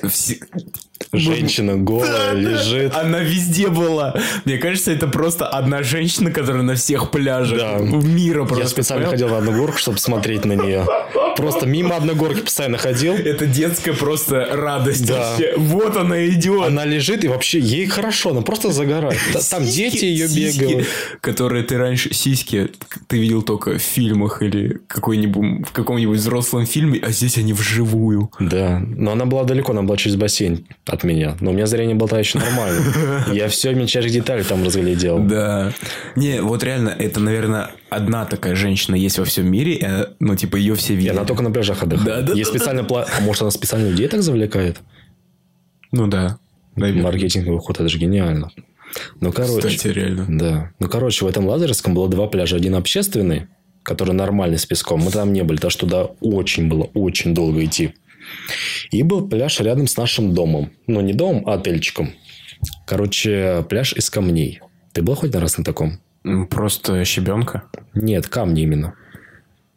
[1.14, 2.94] Женщина голая лежит.
[2.96, 4.16] Она везде была.
[4.46, 7.78] Мне кажется, это просто одна женщина, которая на всех пляжах Да.
[7.80, 8.64] мира просто.
[8.64, 9.12] Я специально понял?
[9.12, 10.86] ходил на одну горку, чтобы смотреть на нее.
[11.38, 13.14] Просто мимо одной горки постоянно ходил.
[13.14, 15.08] Это детская просто радость.
[15.08, 15.32] Да.
[15.32, 15.54] вообще.
[15.58, 16.68] Вот она идет.
[16.68, 19.18] Она лежит, и вообще ей хорошо, она просто загорает.
[19.34, 20.88] Та- Там дети ее Сиськи, бегают.
[21.22, 22.14] Которые ты раньше...
[22.14, 22.70] Сиськи
[23.08, 28.30] ты видел только в фильмах или какой-нибудь, в каком-нибудь взрослом фильме, а здесь они вживую.
[28.40, 31.38] Да, но она была далеко, она была через бассейн от меня.
[31.40, 33.26] Но у меня зрение было тогда еще нормально.
[33.34, 35.20] Я все мельчайших деталей там разглядел.
[35.20, 35.72] Да.
[36.16, 40.56] Не, вот реально, это, наверное, одна такая женщина есть во всем мире, э, ну, типа,
[40.58, 41.16] ее все И видят.
[41.16, 42.06] она только на пляжах отдыхает.
[42.08, 44.80] Да, да, да, специально пла- А может, она специально людей так завлекает?
[45.92, 46.38] Ну, да.
[46.76, 47.04] Наверное.
[47.04, 48.52] Маркетинговый ход, это же гениально.
[49.22, 49.68] Ну, короче.
[49.68, 50.26] Кстати, реально.
[50.30, 50.72] Да.
[50.80, 52.56] Ну, короче, в этом Лазаревском было два пляжа.
[52.56, 53.48] Один общественный,
[53.84, 55.02] который нормальный с песком.
[55.02, 57.94] Мы там не были, потому что туда очень было, очень долго идти.
[58.92, 60.72] И был пляж рядом с нашим домом.
[60.88, 62.12] Ну, не домом, а отельчиком.
[62.86, 64.62] Короче, пляж из камней.
[64.94, 66.00] Ты был хоть на раз на таком?
[66.50, 67.64] Просто щебенка.
[67.94, 68.96] Нет, камни именно.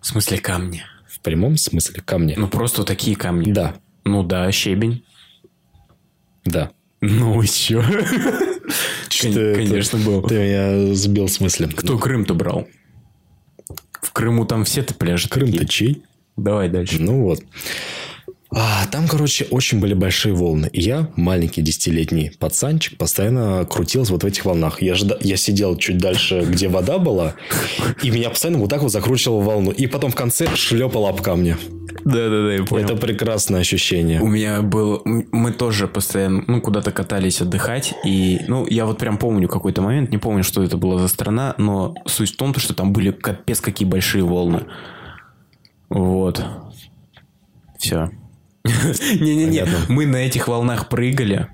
[0.00, 0.82] В смысле камни?
[1.06, 2.34] В прямом смысле камни.
[2.36, 3.52] Ну, просто такие камни.
[3.52, 5.04] Да, Ну, да, щебень.
[6.44, 6.70] да.
[7.00, 7.82] Ну, еще.
[9.08, 9.54] Что это?
[9.54, 10.22] Конечно, был.
[10.22, 11.66] Ты меня сбил с мысли.
[11.66, 12.66] Кто Крым-то брал?
[14.00, 16.02] В Крыму там все-то пляжи Крым-то чей?
[16.36, 17.00] Давай дальше.
[17.00, 17.40] Ну вот.
[18.54, 20.68] А, там, короче, очень были большие волны.
[20.72, 24.82] И я, маленький десятилетний пацанчик, постоянно крутился вот в этих волнах.
[24.82, 25.16] Я, жда...
[25.20, 27.34] я сидел чуть дальше, где вода была,
[28.02, 29.70] и меня постоянно вот так вот закручивало в волну.
[29.70, 31.56] И потом в конце шлепало об камни.
[32.04, 32.84] Да-да-да, я понял.
[32.84, 34.20] Это прекрасное ощущение.
[34.20, 35.02] У меня был...
[35.04, 37.94] Мы тоже постоянно, ну, куда-то катались отдыхать.
[38.04, 40.10] И, ну, я вот прям помню какой-то момент.
[40.10, 41.54] Не помню, что это была за страна.
[41.58, 44.64] Но суть в том, то, что там были капец какие большие волны.
[45.88, 46.44] Вот.
[47.78, 48.10] Все.
[49.20, 49.66] Не-не-не.
[49.88, 51.48] Мы на этих волнах прыгали.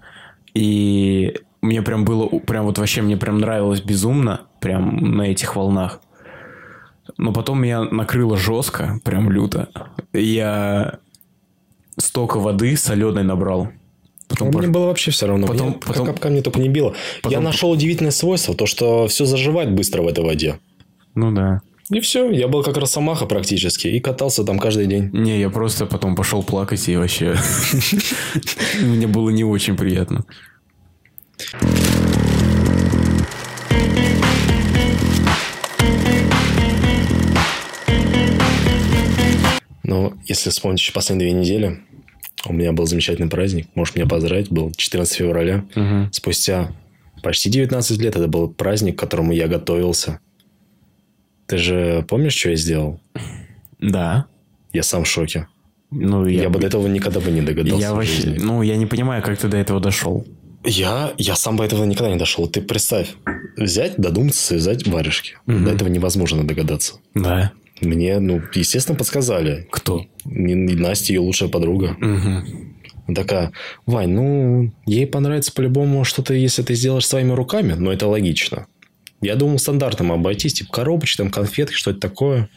[0.55, 2.27] И мне прям было...
[2.41, 4.43] Прям вот вообще мне прям нравилось безумно.
[4.61, 6.01] Прям на этих волнах.
[7.17, 9.69] Но потом меня накрыло жестко, прям люто.
[10.13, 10.99] Я
[11.97, 13.69] столько воды соленой набрал.
[14.29, 15.47] Потом пош- Мне было вообще все равно.
[15.47, 16.89] Потом- Мне потом- как камни только не било.
[16.91, 20.59] Я потом- нашел удивительное свойство, то, что все заживает быстро в этой воде.
[21.15, 21.63] Ну да.
[21.91, 23.89] И все, я был как росомаха практически.
[23.89, 25.09] И катался там каждый день.
[25.13, 27.35] Не, я просто потом пошел плакать и вообще...
[28.81, 30.25] Мне было не очень приятно.
[39.83, 41.81] Но если вспомнить еще последние две недели,
[42.45, 43.69] у меня был замечательный праздник.
[43.75, 44.51] Можешь меня поздравить.
[44.51, 45.65] Был 14 февраля.
[45.75, 46.13] Мгм.
[46.13, 46.71] Спустя
[47.23, 50.21] почти 19 лет это был праздник, к которому я готовился.
[51.49, 53.01] Ты же помнишь, что я сделал?
[53.81, 54.27] Да.
[54.73, 55.49] Я сам в шоке.
[55.91, 57.81] Ну, Я, я, бы до этого никогда бы не догадался.
[57.81, 58.39] я вообще, жизни.
[58.39, 60.27] ну, я не понимаю, как ты до этого дошел.
[60.63, 62.47] Я, я сам до этого никогда не дошел.
[62.47, 63.15] Ты представь,
[63.57, 65.39] взять, додуматься, связать варежки.
[65.47, 65.65] Мгм.
[65.65, 66.97] До этого невозможно догадаться.
[67.15, 67.53] Да.
[67.81, 69.67] Мне, ну, естественно, подсказали.
[69.71, 70.05] Кто?
[70.27, 71.97] Настя, ее лучшая подруга.
[73.07, 73.53] Она такая,
[73.87, 78.67] Вань, ну, ей понравится по-любому что-то, если ты сделаешь своими руками, но это логично.
[79.21, 82.49] Я думал стандартным обойтись, типа коробочки, там конфетки, что-то такое.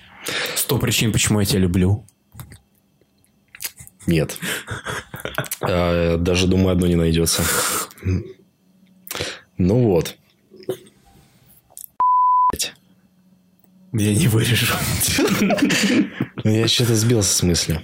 [0.55, 2.05] Сто причин, почему я тебя люблю.
[4.05, 4.37] Нет.
[5.61, 7.43] А, Даже, думаю, одно не найдется.
[9.57, 10.17] Ну вот.
[13.93, 14.73] Я не вырежу.
[16.43, 17.81] Ну, Я что-то сбился с мысли.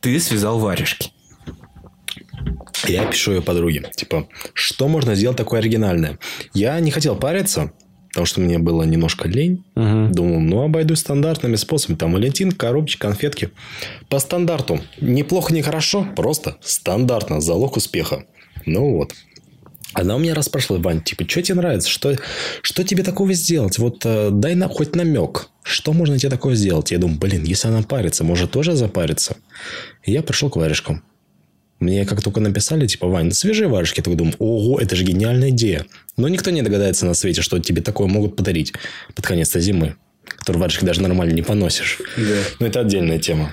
[0.00, 1.12] Ты связал варежки.
[2.86, 3.90] Я пишу ее подруге.
[3.94, 6.18] Типа, что можно сделать такое оригинальное?
[6.54, 7.72] Я не хотел париться,
[8.08, 9.64] потому что мне было немножко лень.
[9.74, 10.12] Мгм.
[10.12, 11.96] Думал, ну, обойдусь стандартными способами.
[11.96, 13.50] Там валентин, коробочки, конфетки.
[14.08, 14.80] По стандарту.
[15.00, 16.06] Неплохо, не хорошо.
[16.16, 17.40] Просто стандартно.
[17.40, 18.24] Залог успеха.
[18.66, 19.12] Ну вот.
[19.94, 21.88] Она у меня расспрашивала, Вань, типа, что тебе нравится?
[21.88, 22.16] Что,
[22.62, 23.78] что тебе такого сделать?
[23.78, 25.48] Вот э, дай на, хоть намек.
[25.62, 26.90] Что можно тебе такое сделать?
[26.90, 29.36] Я думаю, блин, если она парится, может тоже запариться?
[30.04, 31.02] И я пришел к варежкам.
[31.80, 34.00] Мне как только написали, типа, Вань, свежие варежки.
[34.00, 35.86] Я такой думаю, ого, это же гениальная идея.
[36.16, 38.72] Но никто не догадается на свете, что тебе такое могут подарить
[39.14, 39.96] под конец зимы.
[40.24, 42.00] Которые варежки даже нормально не поносишь.
[42.58, 43.52] Но это отдельная тема.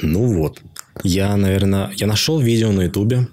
[0.00, 0.60] Ну вот.
[1.02, 3.28] Я, наверное, я нашел видео на ютубе.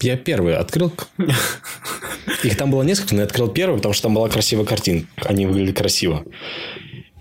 [0.00, 0.92] Я первый открыл.
[2.44, 5.08] Их там было несколько, но я открыл первый, потому что там была красивая картинка.
[5.16, 6.24] Они выглядели красиво.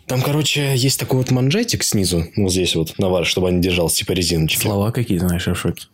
[0.09, 3.97] Там, короче, есть такой вот манжетик снизу, вот здесь вот, на вар, чтобы они держался,
[3.97, 4.59] типа резиночки.
[4.59, 5.85] Слова какие знаешь, я в шоке.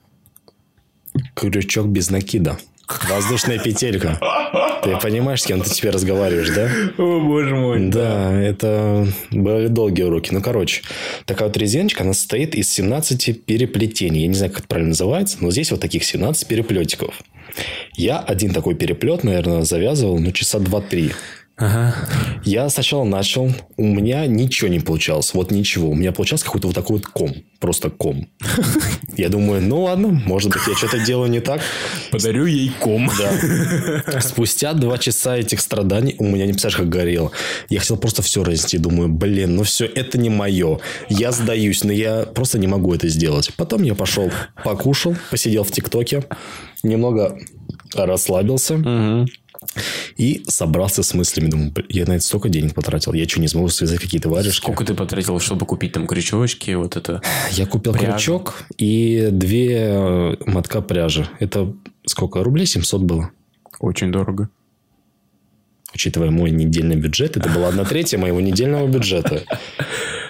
[1.34, 2.58] Крючок без накида.
[3.10, 4.17] Воздушная петелька.
[4.84, 6.69] Ты понимаешь, с кем ты теперь разговариваешь, да?
[6.97, 7.89] О, боже мой.
[7.89, 10.30] Да, это были долгие уроки.
[10.32, 10.84] Ну, короче,
[11.25, 14.21] такая вот резиночка, она состоит из 17 переплетений.
[14.21, 17.21] Я не знаю, как это правильно называется, но здесь вот таких 17 переплетиков.
[17.95, 21.12] Я один такой переплет, наверное, завязывал, ну, часа 2-3.
[21.57, 21.95] Ага.
[22.43, 25.89] Я сначала начал, у меня ничего не получалось, вот ничего.
[25.89, 28.27] У меня получался какой-то вот такой вот ком, просто ком.
[29.17, 31.61] Я думаю, ну ладно, может быть, я что-то делаю не так.
[32.11, 33.09] Подарю ей ком.
[33.17, 34.19] Да.
[34.19, 37.31] Спустя два часа этих страданий у меня не представляешь, как горело.
[37.69, 38.77] Я хотел просто все разнести.
[38.77, 40.79] Думаю, блин, ну все, это не мое.
[41.07, 43.51] Я сдаюсь, но я просто не могу это сделать.
[43.55, 44.29] Потом я пошел,
[44.65, 46.25] покушал, посидел в ТикТоке,
[46.83, 47.39] немного
[47.93, 49.27] расслабился Мгм.
[50.17, 51.49] И собрался с мыслями.
[51.49, 53.13] Думаю, «Блин, я на это столько денег потратил.
[53.13, 54.58] Я что, не смогу связать какие-то варежки?
[54.58, 57.21] Сколько ты потратил, чтобы купить там крючочки, вот это?
[57.51, 58.12] Я купил Пряжу.
[58.13, 61.28] крючок и две э, мотка пряжи.
[61.39, 61.73] Это
[62.06, 62.43] сколько?
[62.43, 63.30] Рублей 700 было.
[63.80, 64.49] Очень дорого.
[65.93, 69.43] Учитывая мой недельный бюджет, это была одна третья моего недельного бюджета.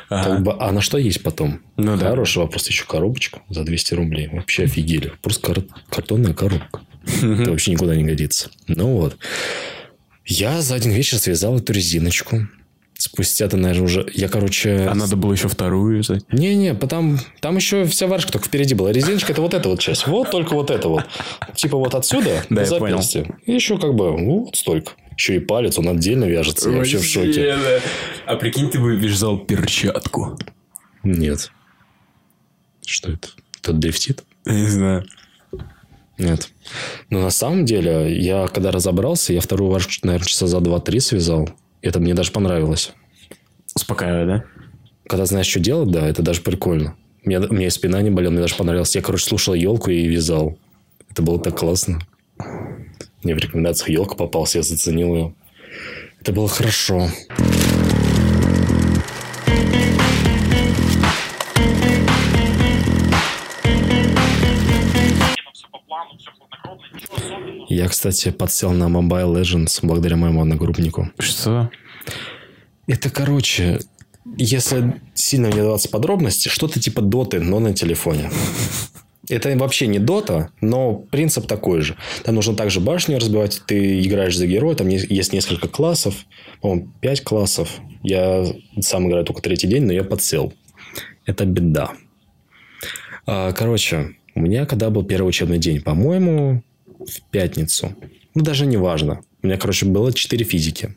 [0.09, 1.61] Как бы, а на что есть потом?
[1.77, 2.09] Ну да.
[2.09, 2.67] Хороший вопрос.
[2.67, 4.29] Еще коробочка за 200 рублей.
[4.31, 5.11] Вообще офигели.
[5.23, 6.81] Просто кар- картонная коробка.
[7.05, 8.49] Это вообще никуда не годится.
[8.67, 9.17] Ну вот.
[10.25, 12.47] Я за один вечер связал эту резиночку.
[12.97, 14.07] Спустя-то, наверное, уже...
[14.13, 14.87] Я, короче...
[14.89, 16.23] А надо было еще вторую взять.
[16.31, 18.91] Не-не, там, там еще вся варежка только впереди была.
[18.91, 20.07] Резиночка это вот эта вот часть.
[20.07, 21.05] Вот только вот это вот.
[21.55, 23.37] Типа вот отсюда Да, до запястья.
[23.45, 24.93] И еще как бы вот столько.
[25.17, 26.69] Еще и палец, он отдельно вяжется.
[26.69, 27.55] Я вообще в шоке.
[28.25, 30.37] А прикинь, ты бы вязал перчатку.
[31.03, 31.51] Нет.
[32.85, 33.29] Что это?
[33.61, 34.23] Это дрифтит?
[34.45, 35.05] Я не знаю.
[36.17, 36.49] Нет.
[37.09, 41.49] Но на самом деле, я когда разобрался, я вторую варежку, наверное, часа за 2-3 связал.
[41.81, 42.93] Это мне даже понравилось.
[43.75, 44.43] Успокаивай, да?
[45.07, 46.95] Когда знаешь, что делать, да, это даже прикольно.
[47.23, 48.95] Мне, у меня и спина не болела, мне даже понравилось.
[48.95, 50.57] Я, короче, слушал елку и вязал.
[51.09, 51.99] Это было так классно.
[53.23, 55.35] Мне в рекомендациях елка попался, я заценил ее.
[56.21, 57.09] Это было хорошо.
[67.75, 71.09] Я, кстати, подсел на Mobile Legends благодаря моему одногруппнику.
[71.19, 71.69] Что?
[72.87, 73.79] Это, короче,
[74.37, 78.31] если сильно не даваться подробности, что-то типа доты, но на телефоне.
[79.27, 81.97] Это вообще не дота, но принцип такой же.
[82.23, 83.61] Там нужно также башню разбивать.
[83.67, 84.75] Ты играешь за героя.
[84.75, 86.15] Там есть несколько классов.
[86.61, 87.81] По-моему, пять классов.
[88.03, 88.45] Я
[88.79, 90.53] сам играю только третий день, но я подсел.
[91.25, 91.91] Это беда.
[93.25, 96.63] А, Короче, у меня когда был первый учебный день, по-моему,
[96.99, 97.95] в пятницу.
[98.33, 99.21] Ну, даже не важно.
[99.41, 100.95] У меня, короче, было четыре физики.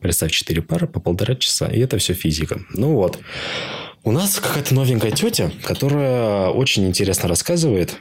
[0.00, 1.66] Представь, 4 пары по полтора часа.
[1.66, 2.60] И это все физика.
[2.74, 3.18] Ну вот.
[4.02, 7.96] У нас какая-то новенькая тетя, которая очень интересно рассказывает.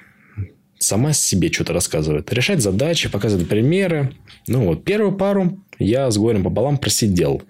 [0.79, 2.31] Сама себе что-то рассказывает.
[2.33, 4.13] Решает задачи, показывает примеры.
[4.47, 7.41] Ну вот, первую пару я с горем пополам просидел.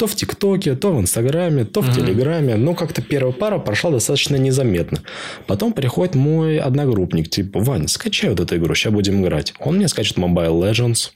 [0.00, 2.56] То в ТикТоке, то в Инстаграме, то в Телеграме.
[2.56, 5.02] Но как-то первая пара прошла достаточно незаметно.
[5.46, 9.52] Потом приходит мой одногруппник, типа, Вань, скачай вот эту игру, сейчас будем играть.
[9.58, 11.10] Он мне скачет Mobile Legends.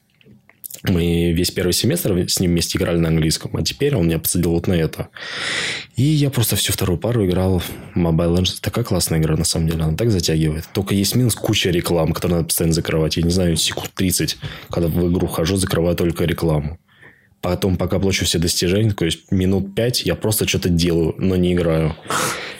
[0.83, 4.51] Мы весь первый семестр с ним вместе играли на английском, а теперь он меня посадил
[4.51, 5.09] вот на это.
[5.97, 8.59] И я просто всю вторую пару играл в Mobile Legends.
[8.61, 9.83] Такая классная игра, на самом деле.
[9.83, 10.68] Она так затягивает.
[10.75, 13.16] Только есть минус куча реклам, которые надо постоянно закрывать.
[13.16, 14.37] Я не знаю, секунд 30,
[14.68, 16.79] когда в игру хожу, закрываю только рекламу.
[17.44, 21.52] Потом, пока получу все достижения, то есть минут 5, я просто что-то делаю, но не
[21.52, 21.94] играю.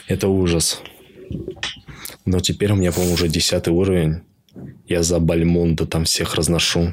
[0.09, 0.83] Это ужас.
[2.27, 4.21] Но теперь у меня, по-моему, уже 10 уровень.
[4.87, 6.93] Я за Бальмонда там всех разношу.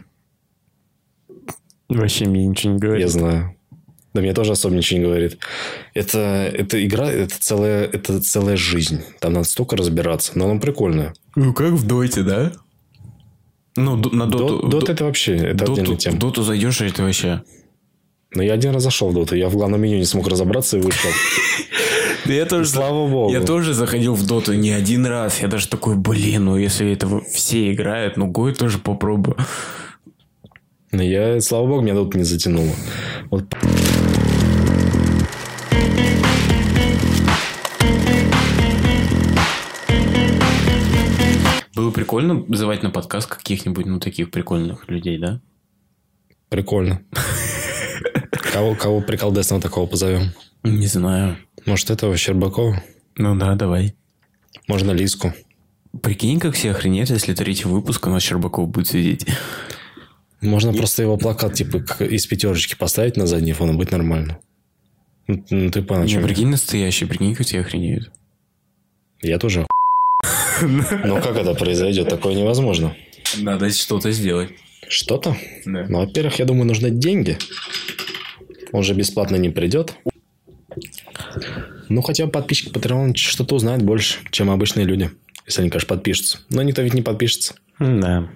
[1.90, 3.02] Вообще мне ничего не говорит.
[3.02, 3.58] Я знаю.
[4.14, 5.40] Да мне тоже особо ничего не говорит.
[5.94, 9.02] Это, это игра, это целая, это целая жизнь.
[9.20, 10.32] Там надо столько разбираться.
[10.36, 11.14] Но она прикольная.
[11.36, 12.54] Ну, как в Доте, да?
[13.76, 14.66] Ну, на Доту...
[14.70, 16.16] Дот, это вообще, это Доту, отдельная тема.
[16.16, 17.44] в Доту зайдешь, и это вообще...
[18.34, 19.36] Но я один раз зашел в доту.
[19.36, 21.10] Я в главном меню не смог разобраться и вышел.
[22.26, 22.70] Да я тоже...
[22.70, 23.34] Слава богу.
[23.34, 25.42] Я тоже заходил в Доту не один раз.
[25.42, 29.36] Я даже такой, блин, ну если это все играют, ну Гой тоже попробую.
[30.94, 32.72] Но я, слава богу, меня тут не затянуло.
[33.30, 33.44] Вот
[41.76, 45.42] Было прикольно звать на подкаст каких-нибудь, ну, таких прикольных людей, да?
[46.50, 47.02] прикольно.
[48.52, 50.34] Кого, кого приколдесного такого позовем?
[50.64, 51.38] Не знаю.
[51.66, 52.84] Может, этого Щербакова?
[53.16, 53.96] Ну да, давай.
[54.68, 55.34] Можно Лиску?
[56.02, 59.26] Прикинь, как все охренеют, если третий выпуск у нас Щербаков будет сидеть.
[60.42, 64.40] Можно просто его плакат типа из пятерочки поставить на задний фон и быть нормально.
[65.28, 68.12] Ну, ну, ты понял, о Не, прикинь настоящий, прикинь, как все охренеют.
[69.22, 69.66] Я тоже
[70.62, 72.10] Но как это произойдет?
[72.10, 72.96] Такое невозможно.
[73.38, 74.50] Надо что-то сделать.
[74.88, 75.38] Что-то?
[75.66, 75.86] Да.
[75.88, 77.38] Ну, во-первых, я думаю, нужны деньги.
[78.72, 79.96] Он же бесплатно не придет.
[81.90, 85.12] Ну, хотя бы подписчики Patreon что-то узнают больше, чем обычные люди.
[85.46, 86.40] Если они, конечно, подпишутся.
[86.50, 87.56] Но никто ведь не подпишется.
[87.80, 88.30] Да.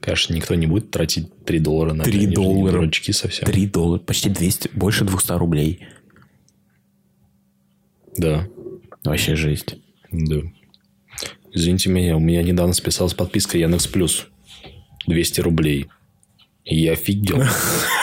[0.00, 2.90] Конечно, никто не будет тратить 3 доллара на 3 нижние доллара.
[3.12, 3.46] совсем.
[3.46, 5.86] 3 доллара, почти 200, больше 200 рублей.
[8.16, 8.46] Да.
[9.04, 9.76] Вообще жесть.
[10.10, 10.40] Да.
[11.52, 14.26] Извините меня, у меня недавно списалась подписка Яндекс Плюс.
[15.06, 15.86] 200 рублей.
[16.64, 17.42] И я офигел.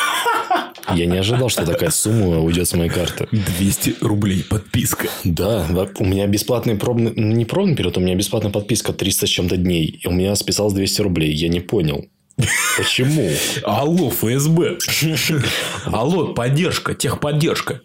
[0.96, 3.28] Я не ожидал, что такая сумма уйдет с моей карты.
[3.32, 5.08] 200 рублей подписка.
[5.24, 5.66] Да,
[6.00, 7.14] у меня бесплатный пробный...
[7.16, 10.00] ну, Не пробный период, у меня бесплатная подписка 300 с чем-то дней.
[10.04, 11.34] И у меня списалось 200 рублей.
[11.34, 12.06] Я не понял.
[12.78, 13.30] Почему?
[13.64, 14.78] Алло, ФСБ.
[15.86, 17.82] Алло, поддержка, техподдержка.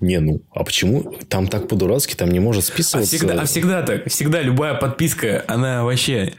[0.00, 3.16] Не, ну, а почему там так по-дурацки, там не может А списываться?
[3.16, 4.08] всегда, а всегда так.
[4.08, 6.32] Всегда любая подписка, она вообще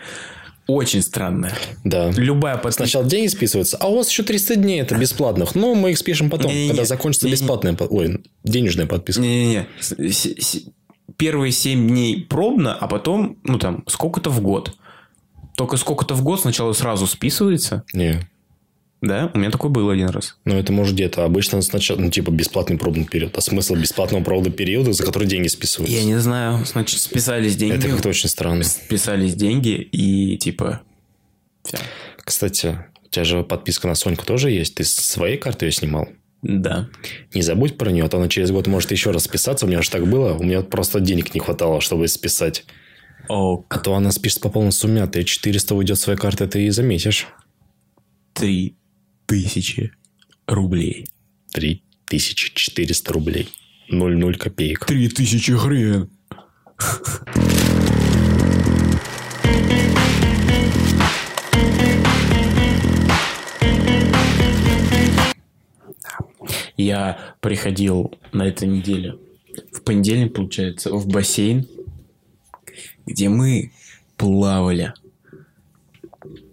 [0.68, 1.54] очень странная.
[1.84, 2.12] Да.
[2.12, 2.84] Любая подписка.
[2.84, 5.56] Сначала деньги списываются, а у вас еще 300 дней это бесплатных.
[5.56, 6.70] Но мы их спишем потом, Не-не-не.
[6.70, 7.36] когда закончится Не-не.
[7.40, 7.74] бесплатная...
[7.74, 9.22] по- Ой, денежная подписка.
[9.22, 9.68] Не-не-не.
[11.18, 14.74] Первые 7 дней пробно, а потом, ну там, сколько-то в год.
[15.56, 17.84] Только сколько-то в год сначала сразу списывается.
[17.94, 18.28] Не.
[19.04, 20.38] Да, у меня такой был один раз.
[20.46, 21.26] Ну, это может где-то.
[21.26, 23.38] Обычно сначала, ну, типа, бесплатный пробный период.
[23.38, 25.94] А смысл бесплатного пробного периода, за который деньги списываются?
[25.98, 27.76] Я не знаю, значит, списались деньги.
[27.76, 28.64] Это как-то очень странно.
[28.64, 30.84] Списались деньги и типа...
[31.66, 31.80] Все.
[32.24, 34.76] Кстати, у тебя же подписка на Соньку тоже есть.
[34.76, 36.08] Ты своей карты ее снимал?
[36.42, 36.88] Да.
[37.34, 39.66] Не забудь про нее, а то она через год может еще раз списаться.
[39.66, 40.34] У меня же так было.
[40.34, 42.64] У меня просто денег не хватало, чтобы списать.
[43.28, 43.66] Ок.
[43.68, 46.68] А то она спишет по полной сумме, а ты 400 уйдет с своей карты, ты
[46.68, 47.28] и заметишь.
[48.34, 48.78] Три
[49.42, 49.92] тысячи
[50.46, 51.08] рублей.
[51.54, 53.50] 3400 рублей.
[53.90, 54.86] 0,0 копеек.
[54.86, 56.10] Три тысячи хрен.
[66.78, 69.18] Я приходил на этой неделе
[69.72, 71.68] в понедельник, получается, в бассейн,
[73.08, 73.72] где мы
[74.18, 74.94] плавали.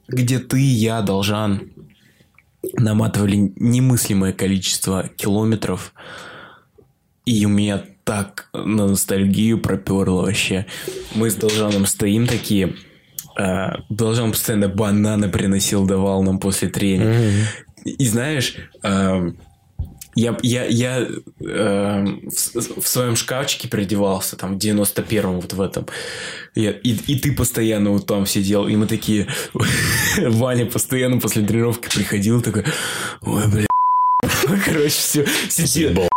[0.08, 1.72] Где ты, я, Должан
[2.76, 5.92] наматывали немыслимое количество километров.
[7.26, 10.66] И у меня так на ностальгию проперло вообще.
[11.14, 12.74] Мы с Должаном стоим такие.
[13.38, 17.14] э, Должан постоянно бананы приносил, давал нам после тренинга.
[17.84, 19.38] И знаешь, эм,
[20.20, 21.08] я, я, я
[21.40, 25.86] эм, в, в своем шкафчике переодевался, там, в 91-м вот в этом.
[26.54, 29.26] Я- и, и ты постоянно вот там сидел, и мы такие...
[30.18, 32.64] Ваня постоянно после тренировки приходил, такой,
[33.22, 33.66] ой, бля,
[34.64, 35.26] короче, все.
[35.48, 36.08] Сидел,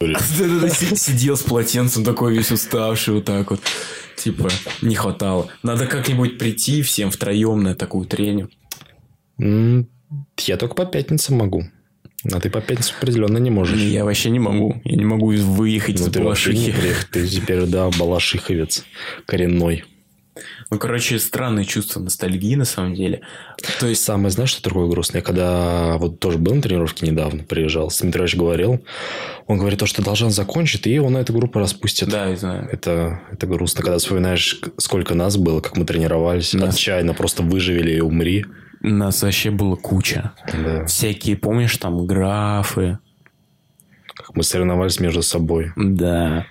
[0.96, 3.60] сидел с полотенцем такой весь уставший вот так вот.
[4.16, 4.48] Типа,
[4.82, 5.48] не хватало.
[5.62, 8.48] Надо как-нибудь прийти всем втроем на такую треню.
[9.38, 9.88] М,
[10.38, 11.64] Я только по пятницам могу.
[12.32, 13.78] А ты по пятницам определенно не можешь.
[13.80, 14.80] Я вообще не могу.
[14.84, 16.74] Я не могу выехать Ну, из ты Балашихи.
[17.12, 18.84] Ты теперь, да, балашиховец
[19.26, 19.84] коренной.
[20.70, 23.20] Ну, короче, странное чувство ностальгии на самом деле.
[23.80, 25.22] То есть, Самое, знаешь, что такое грустное?
[25.22, 28.84] Когда вот тоже был на тренировке недавно, приезжал, с Дмитриевич говорил,
[29.46, 32.08] он говорит, то, что должен закончить, и он эту группу распустит.
[32.10, 32.68] да, я знаю.
[32.70, 37.92] Это, это грустно, когда вспоминаешь, сколько нас было, как мы тренировались, Нас- отчаянно просто выживели
[37.96, 38.44] и умри.
[38.80, 40.32] Нас вообще было куча.
[40.52, 40.84] Да.
[40.86, 42.98] Всякие, помнишь, там графы.
[44.14, 45.72] Как мы соревновались между собой.
[45.76, 46.46] Да.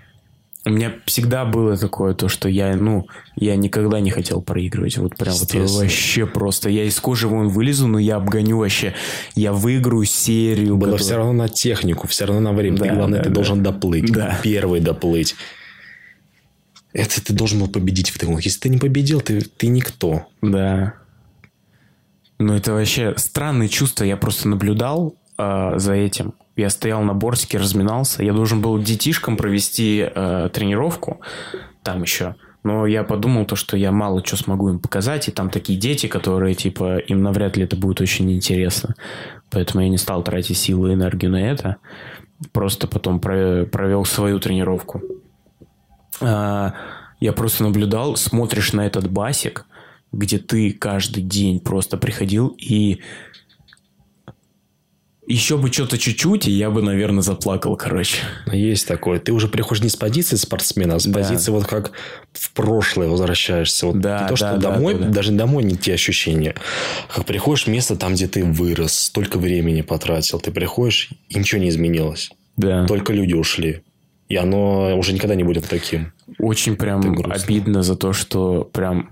[0.68, 4.98] У меня всегда было такое, то, что я, ну, я никогда не хотел проигрывать.
[4.98, 6.70] Вот прям вот вообще просто.
[6.70, 8.96] Я из кожи вон вылезу, но я обгоню вообще.
[9.36, 10.76] Я выиграю серию.
[10.78, 12.78] Было которую- все равно на технику, все равно на время.
[12.78, 13.36] Да, ты, главное, да, ты да.
[13.36, 14.12] должен доплыть.
[14.12, 14.40] Да.
[14.42, 15.36] Первый доплыть.
[16.94, 18.36] Это ты должен был победить в этом.
[18.38, 20.26] Если ты не победил, ты, ты никто.
[20.42, 20.96] Да.
[22.38, 24.04] Ну, это вообще странное чувство.
[24.04, 26.34] Я просто наблюдал а, за этим.
[26.56, 28.24] Я стоял на бортике, разминался.
[28.24, 31.22] Я должен был детишкам провести а, тренировку
[31.84, 32.36] там еще.
[32.64, 35.28] Но я подумал то, что я мало что смогу им показать.
[35.28, 38.96] И там такие дети, которые, типа, им навряд ли это будет очень интересно.
[39.52, 41.78] Поэтому я не стал тратить силы и энергию на это.
[42.52, 45.02] Просто потом про- провел свою тренировку.
[46.22, 46.74] А,
[47.20, 49.66] я просто наблюдал, смотришь на этот басик,
[50.16, 53.00] где ты каждый день просто приходил и
[55.28, 58.18] еще бы что-то чуть-чуть, и я бы, наверное, заплакал, короче.
[58.52, 59.20] Есть такое.
[59.20, 61.20] Ты уже приходишь не с позиции спортсмена, а с Да.
[61.20, 61.94] позиции вот как
[62.32, 63.88] в прошлое возвращаешься.
[63.88, 65.10] Вот Да, не то, что да, домой, да, да.
[65.10, 66.54] даже домой не те ощущения.
[67.10, 70.40] Как приходишь в место там, где ты вырос, столько времени потратил.
[70.40, 72.30] Ты приходишь, и ничего не изменилось.
[72.56, 72.86] Да.
[72.86, 73.82] Только люди ушли.
[74.30, 76.14] И оно уже никогда не будет таким.
[76.38, 77.02] Очень прям
[77.32, 79.10] обидно за то, что прям...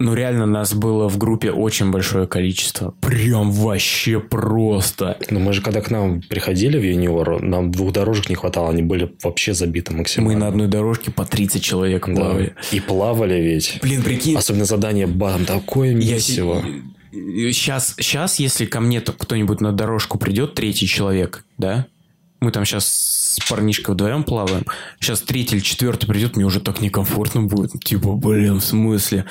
[0.00, 2.94] Ну, реально, нас было в группе очень большое количество.
[3.00, 5.18] Прям вообще просто.
[5.30, 8.70] Но мы же, когда к нам приходили в юниор, нам двух дорожек не хватало.
[8.70, 10.38] Они были вообще забиты Мы максимально.
[10.40, 12.14] на одной дорожке по 30 человек Да.
[12.14, 12.54] плавали.
[12.70, 13.80] И плавали ведь.
[13.82, 16.64] Блин, прикинь, Особенно задание бам, такое Я месиво.
[17.10, 21.86] Сейчас, сейчас, если ко мне то кто-нибудь на дорожку придет, третий человек, да?
[22.40, 22.86] Мы там сейчас
[23.38, 24.64] с парнишкой вдвоем плаваем.
[25.00, 27.82] Сейчас третий или четвертый придет, мне уже так некомфортно будет.
[27.84, 29.24] Типа, блин, в смысле?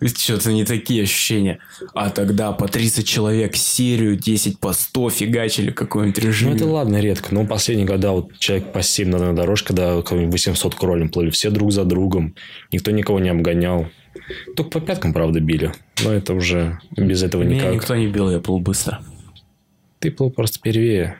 [0.00, 1.58] Что-то не такие ощущения.
[1.94, 6.50] А тогда по 30 человек серию, 10 по 100 фигачили какой-нибудь режим.
[6.50, 7.34] Ну, это ладно, редко.
[7.34, 11.30] Но последние года вот человек по 7 на одной дорожке, когда какой-нибудь 800 кролем плыли,
[11.30, 12.34] все друг за другом.
[12.72, 13.88] Никто никого не обгонял.
[14.56, 15.72] Только по пяткам, правда, били.
[16.02, 17.74] Но это уже без этого Меня никак.
[17.74, 19.00] никто не бил, я плыл быстро.
[19.98, 21.16] Ты плыл просто первее.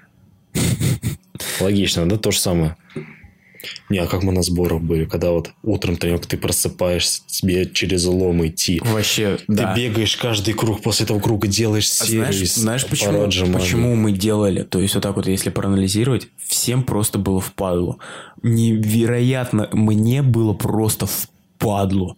[1.61, 2.17] Логично, да?
[2.17, 2.77] То же самое.
[3.89, 8.05] Не, а как мы на сборах были, когда вот утром тренировка, ты просыпаешься, тебе через
[8.05, 8.81] лом идти.
[8.85, 9.75] Вообще, да.
[9.75, 12.23] Ты бегаешь каждый круг, после этого круга делаешь А серию.
[12.25, 14.63] знаешь, из знаешь пара почему, почему мы делали?
[14.63, 17.99] То есть, вот так вот, если проанализировать, всем просто было впадло.
[18.43, 22.17] Невероятно, мне было просто впадло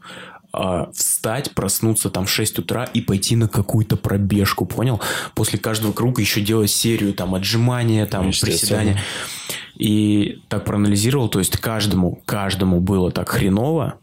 [0.52, 5.00] а, встать, проснуться там в 6 утра и пойти на какую-то пробежку, понял?
[5.34, 8.58] После каждого круга еще делать серию там отжимания, там Естественно.
[8.58, 9.02] приседания.
[9.76, 13.98] И так проанализировал, то есть каждому, каждому было так хреново,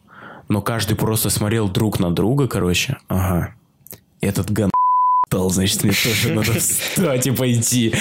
[0.47, 2.97] но каждый просто смотрел друг на друга, короче.
[3.07, 3.55] Ага.
[4.21, 4.71] Этот ган
[5.49, 7.93] значит, мне тоже надо встать и пойти.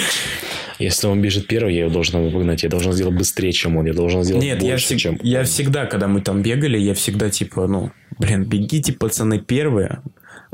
[0.79, 2.63] Если он бежит первый, я его должен обогнать.
[2.63, 3.85] Я должен сделать быстрее, чем он.
[3.85, 6.93] Я должен сделать Нет, я, больше, всег- чем я всегда, когда мы там бегали, я
[6.93, 10.01] всегда типа, ну, блин, бегите, пацаны, первые.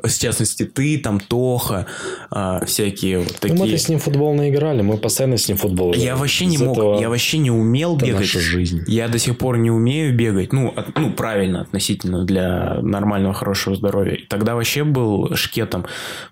[0.01, 1.85] В частности, ты, там, Тоха,
[2.31, 3.59] а, всякие вот Ну, такие.
[3.59, 6.03] мы-то с ним футбол наиграли, мы постоянно с ним футбол играли.
[6.05, 8.21] Я вообще не Из мог, этого- я вообще не умел Это бегать.
[8.21, 8.81] наша жизнь.
[8.87, 13.75] Я до сих пор не умею бегать, ну, от- ну, правильно относительно для нормального хорошего
[13.75, 14.17] здоровья.
[14.27, 15.85] Тогда вообще был шкетом.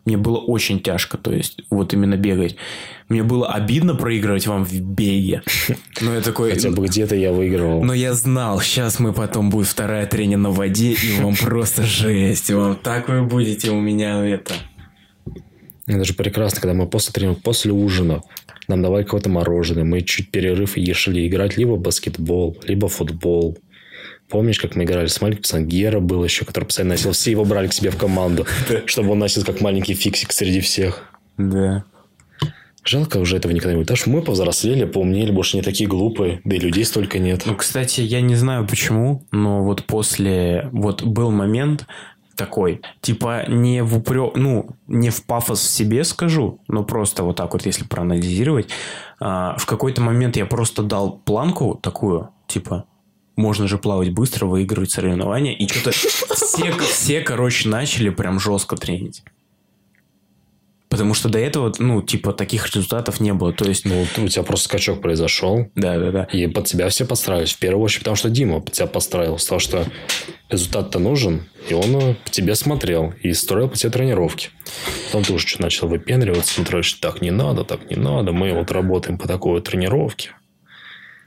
[0.04, 2.56] Мне было очень тяжко, то есть вот именно бегать.
[3.10, 5.42] Мне было обидно проигрывать вам в беге.
[6.00, 6.52] Но я такой...
[6.52, 7.84] Хотя бы где-то я выигрывал.
[7.84, 12.52] Но я знал, сейчас мы потом будет вторая тренинг на воде, и вам просто жесть.
[12.52, 14.54] Вам так вы будете у меня это...
[15.88, 18.22] Это же прекрасно, когда мы после тренировки, после ужина,
[18.68, 23.58] нам давали какое-то мороженое, мы чуть перерыв и шли играть либо баскетбол, либо футбол.
[24.30, 25.68] Помнишь, как мы играли с маленьким пацаном?
[25.68, 27.14] Гера был еще, который постоянно носил.
[27.14, 28.46] Все его брали к себе в команду,
[28.86, 31.12] чтобы он носил как маленький фиксик среди всех.
[31.40, 31.86] Да.
[32.84, 33.98] Жалко уже этого никогда не будет.
[33.98, 36.42] Что мы повзрослели, поумнели, больше не такие глупые.
[36.44, 37.44] Да и людей столько нет.
[37.46, 40.70] Ну, кстати, я не знаю почему, но вот после...
[40.72, 41.86] Вот был момент,
[42.40, 42.82] такой.
[43.02, 47.66] Типа не в упрек, ну, не в пафос себе скажу, но просто вот так вот,
[47.66, 48.70] если проанализировать.
[49.20, 52.86] А, в какой-то момент я просто дал планку такую, типа,
[53.36, 55.54] можно же плавать быстро, выигрывать соревнования.
[55.54, 55.92] И что-то
[56.36, 59.24] все, все, короче, начали прям жестко тренить.
[60.90, 63.54] Потому что до этого, ну, типа, таких результатов не было.
[63.54, 63.86] То есть...
[63.86, 65.70] Ну, у тебя просто скачок произошел.
[65.76, 66.24] Да, да, да.
[66.24, 67.54] И под тебя все подстраивались.
[67.54, 69.46] В первую очередь, потому что Дима под тебя подстраивался.
[69.46, 69.86] Потому что
[70.50, 74.50] результат-то нужен, и он э, по тебе смотрел и строил по тебе тренировки.
[75.06, 78.32] Потом ты уже что начал выпендриваться, смотришь, что так не надо, так не надо.
[78.32, 80.32] Мы вот работаем по такой вот тренировке.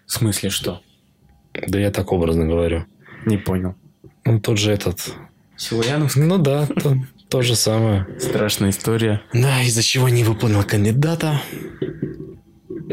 [0.06, 0.82] В смысле что?
[1.54, 2.84] Да я так образно говорю.
[3.26, 3.76] Не понял.
[4.24, 5.14] Ну, тот же этот...
[5.56, 6.16] Силуянов?
[6.16, 6.66] Ну да,
[7.32, 8.06] то, же самое.
[8.20, 9.22] Страшная история.
[9.32, 11.40] Да, из-за чего не выполнил кандидата.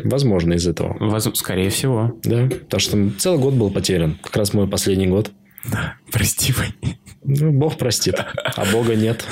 [0.03, 0.95] Возможно, из этого.
[0.99, 1.29] Воз...
[1.33, 2.17] Скорее всего.
[2.23, 4.17] Да, потому что целый год был потерян.
[4.23, 5.31] Как раз мой последний год.
[5.69, 6.97] Да, прости, Вань.
[7.23, 9.25] Ну, Бог простит, а Бога нет.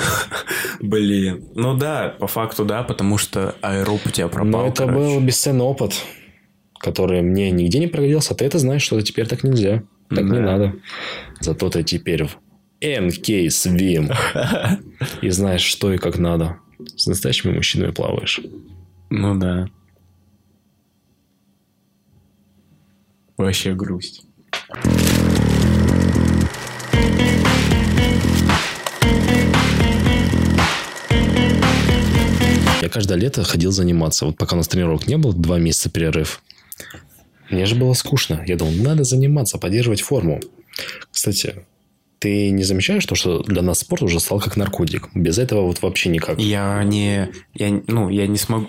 [0.81, 1.45] Блин.
[1.55, 4.61] Ну да, по факту да, потому что аэроб у тебя пропал.
[4.63, 4.97] Но это короче.
[5.15, 5.93] был бесценный опыт,
[6.79, 8.33] который мне нигде не пригодился.
[8.33, 9.83] А ты это знаешь, что теперь так нельзя.
[10.09, 10.41] Так не Да.
[10.41, 10.73] надо.
[11.39, 12.27] Зато ты теперь
[12.79, 14.13] в NK Swim.
[15.21, 16.57] И знаешь, что и как надо.
[16.95, 18.39] С настоящими мужчинами плаваешь.
[19.09, 19.69] Ну да.
[23.37, 24.23] Вообще грусть.
[32.81, 34.25] Я каждое лето ходил заниматься.
[34.25, 36.41] Вот пока у нас тренировок не было, два месяца перерыв.
[37.49, 38.43] Мне же было скучно.
[38.45, 40.41] Я думал, надо заниматься, поддерживать форму.
[41.11, 41.65] Кстати,
[42.19, 45.09] ты не замечаешь то, что для нас спорт уже стал как наркотик?
[45.13, 46.39] Без этого вот вообще никак.
[46.39, 47.29] Я не...
[47.53, 48.67] Я, ну, я не смогу...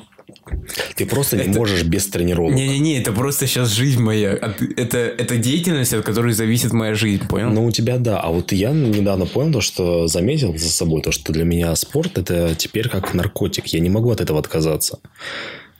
[0.94, 2.54] Ты просто не можешь без тренировок.
[2.54, 4.32] Не-не-не, это просто сейчас жизнь моя.
[4.76, 7.50] Это, это деятельность, от которой зависит моя жизнь, понял?
[7.50, 8.20] Ну, у тебя да.
[8.20, 12.18] А вот я недавно понял то, что заметил за собой, то, что для меня спорт
[12.18, 13.66] это теперь как наркотик.
[13.68, 15.00] Я не могу от этого отказаться.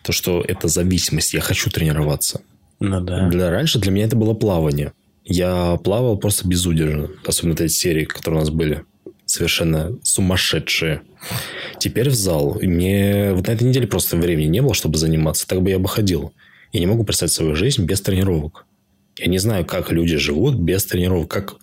[0.02, 1.34] То, что это зависимость.
[1.34, 2.40] Я хочу тренироваться.
[2.80, 3.28] Ну да.
[3.28, 4.92] Для, раньше для меня это было плавание.
[5.28, 7.10] Я плавал просто безудержно.
[7.26, 8.84] Особенно эти серии, которые у нас были.
[9.26, 11.02] Совершенно сумасшедшие.
[11.78, 12.56] Теперь в зал.
[12.58, 15.46] И мне вот на этой неделе просто времени не было, чтобы заниматься.
[15.46, 16.32] Так бы я бы ходил.
[16.72, 18.64] Я не могу представить свою жизнь без тренировок.
[19.18, 21.30] Я не знаю, как люди живут без тренировок.
[21.30, 21.56] Как...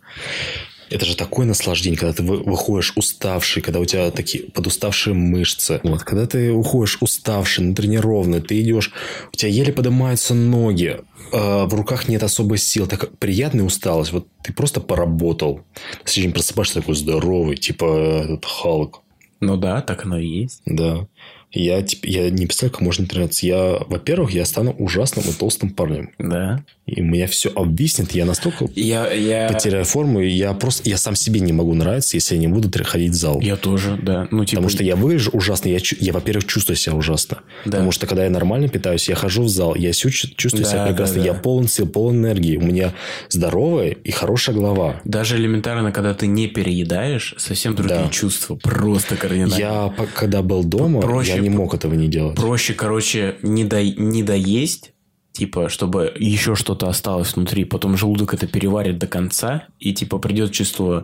[0.89, 5.79] Это же такое наслаждение, когда ты вы- выходишь уставший, когда у тебя такие подуставшие мышцы.
[5.83, 8.91] Вот, когда ты уходишь уставший, натренированный, ты идешь,
[9.33, 10.99] у тебя еле поднимаются ноги,
[11.31, 14.11] а в руках нет особой сил, так приятная усталость.
[14.11, 15.57] Вот ты просто поработал.
[15.57, 15.61] На
[16.05, 19.01] следующий день просыпаешься такой здоровый, типа этот Халк.
[19.41, 20.61] Ну да, так оно и есть.
[20.65, 21.07] Да.
[21.56, 23.45] Я, я не представляю, как можно тренироваться.
[23.47, 26.12] Я, во-первых, я стану ужасным и толстым парнем.
[26.20, 26.64] Да.
[26.86, 28.12] И меня все обвиснет.
[28.12, 29.49] Я настолько Я, я...
[29.51, 30.88] потеряю форму, и я просто...
[30.88, 33.39] Я сам себе не могу нравиться, если я не буду ходить в зал.
[33.41, 34.28] Я тоже, да.
[34.30, 34.58] Ну, типа...
[34.58, 35.70] Потому что я выгляжу ужасно.
[35.70, 37.38] Я, я, во-первых, чувствую себя ужасно.
[37.66, 37.72] Да.
[37.72, 41.16] Потому что, когда я нормально питаюсь, я хожу в зал, я чувствую Да, себя прекрасно.
[41.16, 41.28] да, да.
[41.28, 42.58] Я полон сил, полон энергии.
[42.58, 42.93] У меня
[43.30, 45.01] здоровая и хорошая голова.
[45.06, 48.10] Даже элементарно, когда ты не переедаешь, совсем другие Да.
[48.10, 48.56] чувства.
[48.62, 49.56] Просто кардинально.
[49.56, 52.35] Я, когда был дома, Проще я не мог этого не делать.
[52.35, 53.83] Проще, короче, не, до...
[53.83, 54.93] не доесть,
[55.31, 60.51] типа, чтобы еще что-то осталось внутри, потом желудок это переварит до конца, и, типа, придет
[60.51, 61.03] чувство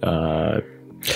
[0.00, 0.62] Ты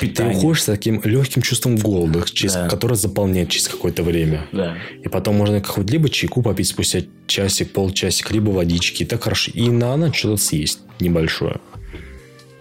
[0.00, 0.36] питания.
[0.36, 2.68] уходишь с таким легким чувством голода, через, Да.
[2.68, 4.46] которое заполняет через какое-то время.
[4.52, 4.76] Да.
[5.02, 9.02] И потом можно какой-то либо чайку попить спустя часик, полчасик, либо водички.
[9.04, 9.50] И так хорошо.
[9.54, 11.60] И на ночь что-то съесть небольшое.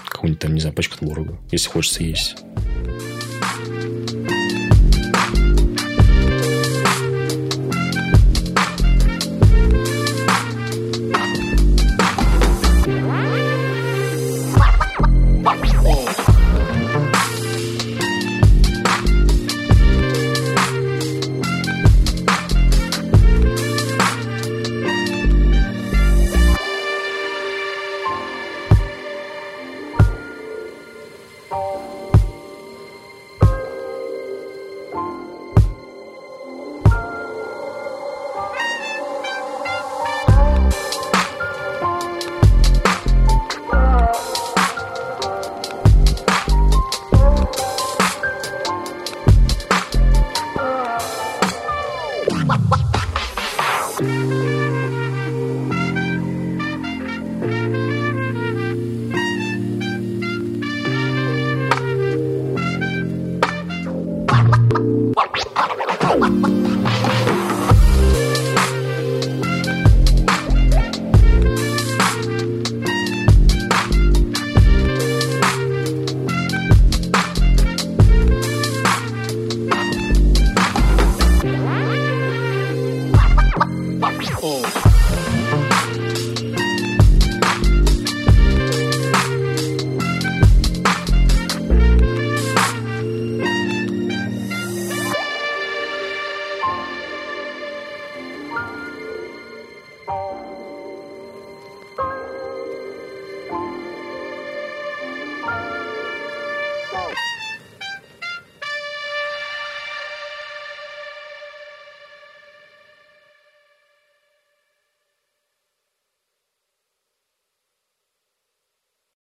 [0.08, 2.36] Какую-нибудь там, не знаю, пачку творога, если хочется есть.